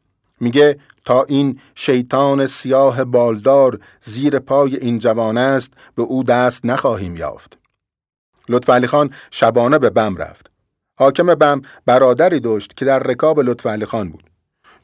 میگه 0.41 0.79
تا 1.05 1.23
این 1.23 1.61
شیطان 1.75 2.47
سیاه 2.47 3.05
بالدار 3.05 3.81
زیر 4.01 4.39
پای 4.39 4.77
این 4.77 4.99
جوان 4.99 5.39
است 5.39 5.73
به 5.95 6.03
او 6.03 6.25
دست 6.25 6.65
نخواهیم 6.65 7.17
یافت. 7.17 7.62
لطف 8.49 8.71
علی 8.71 8.87
خان 8.87 9.11
شبانه 9.31 9.79
به 9.79 9.91
بم 9.91 10.17
رفت. 10.17 10.51
حاکم 10.99 11.35
بم 11.35 11.63
برادری 11.87 12.41
داشت 12.41 12.77
که 12.77 12.85
در 12.85 12.99
رکاب 12.99 13.41
لطف 13.41 13.67
علی 13.67 13.85
خان 13.87 14.11
بود. 14.11 14.31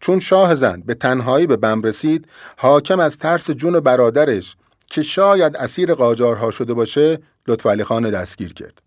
چون 0.01 0.21
شاه 0.21 0.55
زند 0.55 0.87
به 0.87 0.95
تنهایی 0.95 1.47
به 1.47 1.57
بم 1.57 1.83
رسید، 1.83 2.29
حاکم 2.57 3.01
از 3.01 3.19
ترس 3.19 3.51
جون 3.51 3.81
برادرش 3.81 4.57
که 4.87 5.03
شاید 5.03 5.57
اسیر 5.57 5.95
قاجارها 5.95 6.51
شده 6.51 6.75
باشه، 6.75 7.19
لطف 7.49 7.67
علی 7.67 7.85
خان 7.85 8.11
دستگیر 8.11 8.53
کرد. 8.53 8.83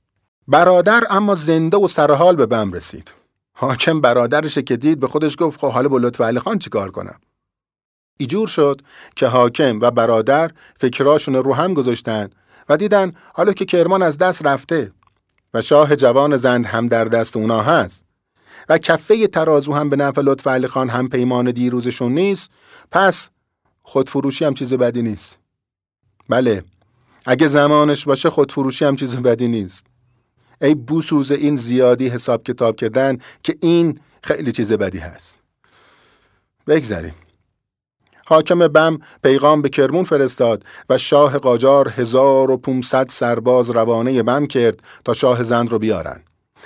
برادر 0.48 1.04
اما 1.10 1.36
زنده 1.36 1.78
و 1.78 1.88
سرحال 1.88 2.36
به 2.36 2.46
بم 2.46 2.74
رسید. 2.74 3.12
حاکم 3.54 4.02
برادرش 4.02 4.58
که 4.58 4.78
دید 4.78 5.00
به 5.00 5.08
خودش 5.08 5.36
گفت 5.40 5.60
خب 5.60 5.72
حالا 5.72 5.90
با 5.90 5.98
لطف 5.98 6.22
علی 6.22 6.40
خان 6.40 6.60
چیکار 6.60 6.92
کنم؟ 6.92 7.20
ایجور 8.18 8.48
شد 8.48 8.82
که 9.16 9.28
حاکم 9.28 9.80
و 9.80 9.92
برادر 9.92 10.52
فکراشون 10.80 11.36
رو 11.36 11.54
هم 11.54 11.74
گذاشتن 11.74 12.30
و 12.72 12.78
دیدن 12.78 13.12
حالا 13.34 13.54
که 13.54 13.66
کرمان 13.66 14.04
از 14.04 14.18
دست 14.18 14.46
رفته 14.46 14.92
و 15.54 15.62
شاه 15.62 15.96
جوان 15.96 16.38
زند 16.38 16.66
هم 16.66 16.88
در 16.88 17.06
دست 17.06 17.38
اونا 17.38 17.62
هست. 17.62 18.06
و 18.70 18.78
کفه 18.78 19.28
ترازو 19.28 19.74
هم 19.74 19.90
به 19.90 19.96
نفع 19.96 20.22
لطف 20.22 20.48
علی 20.48 20.68
خان 20.68 20.90
هم 20.90 21.10
پیمان 21.10 21.52
دیروزشون 21.52 22.12
نیست 22.12 22.52
پس 22.92 23.30
خودفروشی 23.84 24.46
هم 24.46 24.54
چیز 24.54 24.74
بدی 24.74 25.02
نیست. 25.02 25.38
بله 26.30 26.64
اگه 27.26 27.48
زمانش 27.48 28.06
باشه 28.06 28.30
خودفروشی 28.30 28.86
هم 28.86 28.96
چیز 28.96 29.18
بدی 29.18 29.48
نیست. 29.48 29.86
ای 30.62 30.76
بوسوز 30.76 31.32
این 31.32 31.56
زیادی 31.56 32.08
حساب 32.08 32.44
کتاب 32.44 32.76
کردن 32.76 33.18
که 33.44 33.56
این 33.62 34.00
خیلی 34.24 34.52
چیز 34.52 34.74
بدی 34.74 34.98
هست. 34.98 35.36
بگذریم. 36.68 37.14
حاکم 38.32 38.68
بم 38.68 39.00
پیغام 39.24 39.62
به 39.62 39.70
کرمون 39.70 40.04
فرستاد 40.04 40.64
و 40.90 40.98
شاه 40.98 41.38
قاجار 41.38 41.90
هزار 41.90 42.52
و 42.52 42.58
پومصد 42.58 43.10
سرباز 43.10 43.70
روانه 43.70 44.24
بم 44.24 44.48
کرد 44.48 44.80
تا 45.06 45.14
شاه 45.14 45.44
زند 45.44 45.70
رو 45.70 45.80
بیارن. 45.80 46.24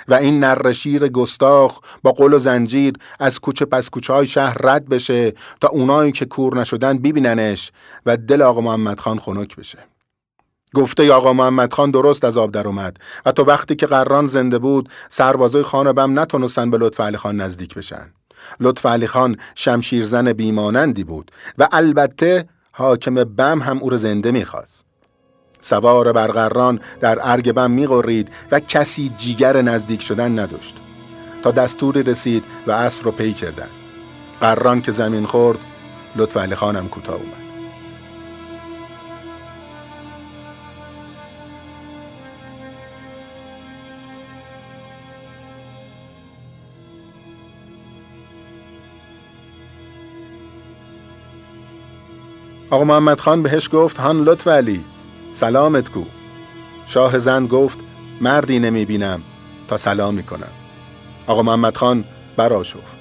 و 0.08 0.14
این 0.14 0.44
نرشیر 0.44 1.08
گستاخ 1.08 1.80
با 2.02 2.12
قل 2.12 2.32
و 2.32 2.38
زنجیر 2.38 2.94
از 3.20 3.40
کوچه 3.40 3.64
پس 3.64 3.90
کوچه 3.90 4.12
های 4.12 4.26
شهر 4.26 4.56
رد 4.60 4.88
بشه 4.88 5.32
تا 5.60 5.68
اونایی 5.68 6.12
که 6.12 6.24
کور 6.24 6.60
نشدن 6.60 6.98
ببیننش 6.98 7.72
و 8.06 8.16
دل 8.16 8.42
آقا 8.42 8.60
محمد 8.60 9.00
خان 9.00 9.18
خنک 9.18 9.56
بشه. 9.56 9.78
گفته 10.74 11.12
آقا 11.12 11.32
محمد 11.32 11.72
خان 11.72 11.90
درست 11.90 12.24
از 12.24 12.36
آب 12.36 12.52
در 12.52 12.66
اومد 12.66 12.96
و 13.26 13.32
تو 13.32 13.44
وقتی 13.44 13.76
که 13.76 13.86
قران 13.86 14.26
زنده 14.26 14.58
بود 14.58 14.88
سربازای 15.08 15.62
خان 15.62 15.92
بم 15.92 16.18
نتونستن 16.18 16.70
به 16.70 16.78
لطف 16.78 17.00
علی 17.00 17.16
خان 17.16 17.40
نزدیک 17.40 17.74
بشن. 17.74 18.12
لطف 18.60 18.86
علی 18.86 19.06
خان 19.06 19.36
شمشیرزن 19.54 20.32
بیمانندی 20.32 21.04
بود 21.04 21.30
و 21.58 21.68
البته 21.72 22.48
حاکم 22.72 23.14
بم 23.14 23.62
هم 23.62 23.78
او 23.78 23.90
را 23.90 23.96
زنده 23.96 24.30
می‌خواست. 24.30 24.84
سوار 25.60 26.12
برقران 26.12 26.80
در 27.00 27.18
ارگ 27.22 27.52
بم 27.52 27.70
میقرید 27.70 28.28
و 28.50 28.60
کسی 28.60 29.08
جیگر 29.08 29.62
نزدیک 29.62 30.02
شدن 30.02 30.38
نداشت. 30.38 30.76
تا 31.42 31.50
دستوری 31.50 32.02
رسید 32.02 32.44
و 32.66 32.72
اسب 32.72 33.04
رو 33.04 33.10
پی 33.10 33.32
کردن. 33.32 33.68
قران 34.40 34.82
که 34.82 34.92
زمین 34.92 35.26
خورد 35.26 35.58
لطف 36.16 36.36
علی 36.36 36.54
خانم 36.54 36.88
کوتاه 36.88 37.14
اومد. 37.14 37.45
آقا 52.70 52.84
محمد 52.84 53.20
خان 53.20 53.42
بهش 53.42 53.68
گفت 53.72 53.98
هان 53.98 54.20
لطف 54.20 54.48
علی 54.48 54.84
سلامت 55.32 55.92
گو 55.92 56.04
شاه 56.86 57.18
زند 57.18 57.48
گفت 57.48 57.78
مردی 58.20 58.58
نمی 58.58 58.84
بینم 58.84 59.22
تا 59.68 59.78
سلام 59.78 60.14
می 60.14 60.22
کنم. 60.22 60.52
آقا 61.26 61.42
محمد 61.42 61.76
خان 61.76 62.04
برا 62.36 62.62
شفت 62.62 62.96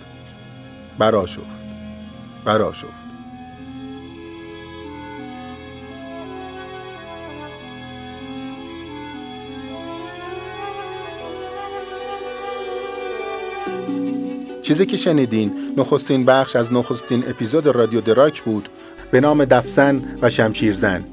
چیزی 14.65 14.85
که 14.85 14.97
شنیدین. 14.97 15.73
نخستین 15.77 16.25
بخش 16.25 16.55
از 16.55 16.73
نخستین 16.73 17.23
اپیزود 17.27 17.67
رادیو 17.67 18.01
دراک 18.01 18.43
بود. 18.43 18.69
به 19.11 19.21
نام 19.21 19.45
دفزن 19.45 20.17
و 20.21 20.29
شمشیرزن. 20.29 21.05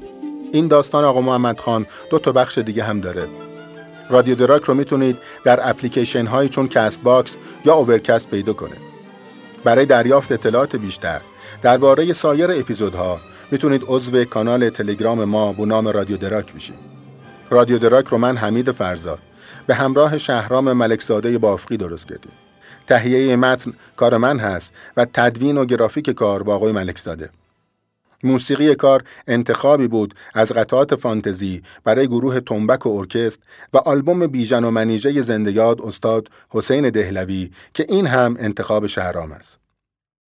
این 0.51 0.67
داستان 0.67 1.03
آقا 1.03 1.21
محمد 1.21 1.59
خان 1.59 1.85
دو 2.09 2.19
تا 2.19 2.31
بخش 2.31 2.57
دیگه 2.57 2.83
هم 2.83 3.01
داره. 3.01 3.27
رادیو 4.09 4.35
دراک 4.35 4.63
رو 4.63 4.73
می‌تونید 4.73 5.17
در 5.43 5.69
اپلیکیشن 5.69 6.25
هایی 6.25 6.49
چون 6.49 6.67
Castbox 6.67 7.37
یا 7.65 7.73
Overcast 7.73 8.29
پیدا 8.29 8.53
کنید. 8.53 8.81
برای 9.63 9.85
دریافت 9.85 10.31
اطلاعات 10.31 10.75
بیشتر 10.75 11.21
درباره 11.61 12.13
سایر 12.13 12.51
اپیزودها 12.51 13.19
می‌تونید 13.51 13.83
عضو 13.87 14.23
کانال 14.23 14.69
تلگرام 14.69 15.23
ما 15.23 15.53
با 15.53 15.65
نام 15.65 15.87
رادیو 15.87 16.17
دراک 16.17 16.53
بشید. 16.53 16.79
رادیو 17.49 17.77
دراک 17.77 18.07
رو 18.07 18.17
من 18.17 18.37
حمید 18.37 18.71
فرزاد. 18.71 19.19
به 19.67 19.75
همراه 19.75 20.17
شهرام 20.17 20.73
ملکزاده 20.73 21.37
بافقی 21.37 21.77
درست 21.77 22.07
کردیم. 22.07 22.31
تهیه 22.87 23.35
متن 23.35 23.73
کار 23.95 24.17
من 24.17 24.39
هست 24.39 24.73
و 24.97 25.05
تدوین 25.13 25.57
و 25.57 25.65
گرافیک 25.65 26.09
کار 26.09 26.43
با 26.43 26.55
آقای 26.55 26.71
ملکزاده 26.71 27.29
موسیقی 28.23 28.75
کار 28.75 29.03
انتخابی 29.27 29.87
بود 29.87 30.15
از 30.33 30.51
قطعات 30.51 30.95
فانتزی 30.95 31.61
برای 31.83 32.07
گروه 32.07 32.39
تنبک 32.39 32.85
و 32.85 32.89
ارکست 32.89 33.39
و 33.73 33.77
آلبوم 33.77 34.27
بیژن 34.27 34.63
و 34.63 34.71
منیژه 34.71 35.21
زندگیاد 35.21 35.81
استاد 35.81 36.29
حسین 36.49 36.89
دهلوی 36.89 37.51
که 37.73 37.85
این 37.89 38.07
هم 38.07 38.35
انتخاب 38.39 38.87
شهرام 38.87 39.31
است. 39.31 39.59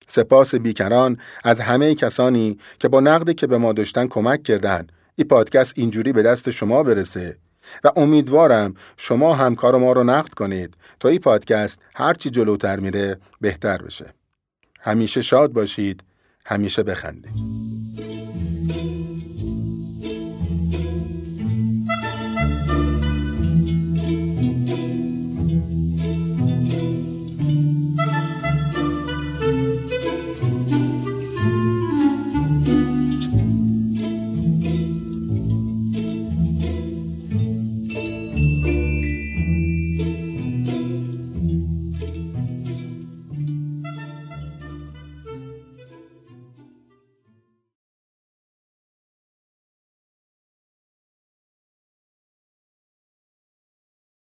سپاس 0.06 0.54
بیکران 0.54 1.18
از 1.44 1.60
همه 1.60 1.94
کسانی 1.94 2.58
که 2.78 2.88
با 2.88 3.00
نقدی 3.00 3.34
که 3.34 3.46
به 3.46 3.58
ما 3.58 3.72
داشتن 3.72 4.06
کمک 4.06 4.42
کردند 4.42 4.92
این 5.16 5.28
پادکست 5.28 5.78
اینجوری 5.78 6.12
به 6.12 6.22
دست 6.22 6.50
شما 6.50 6.82
برسه 6.82 7.36
و 7.84 7.92
امیدوارم 7.96 8.74
شما 8.96 9.34
هم 9.34 9.54
کار 9.54 9.76
ما 9.76 9.92
رو 9.92 10.04
نقد 10.04 10.34
کنید 10.34 10.74
تا 11.00 11.08
این 11.08 11.18
پادکست 11.18 11.80
هرچی 11.94 12.30
جلوتر 12.30 12.80
میره 12.80 13.18
بهتر 13.40 13.82
بشه. 13.82 14.14
همیشه 14.80 15.22
شاد 15.22 15.52
باشید 15.52 16.04
همیشه 16.46 16.82
بخندید 16.82 17.81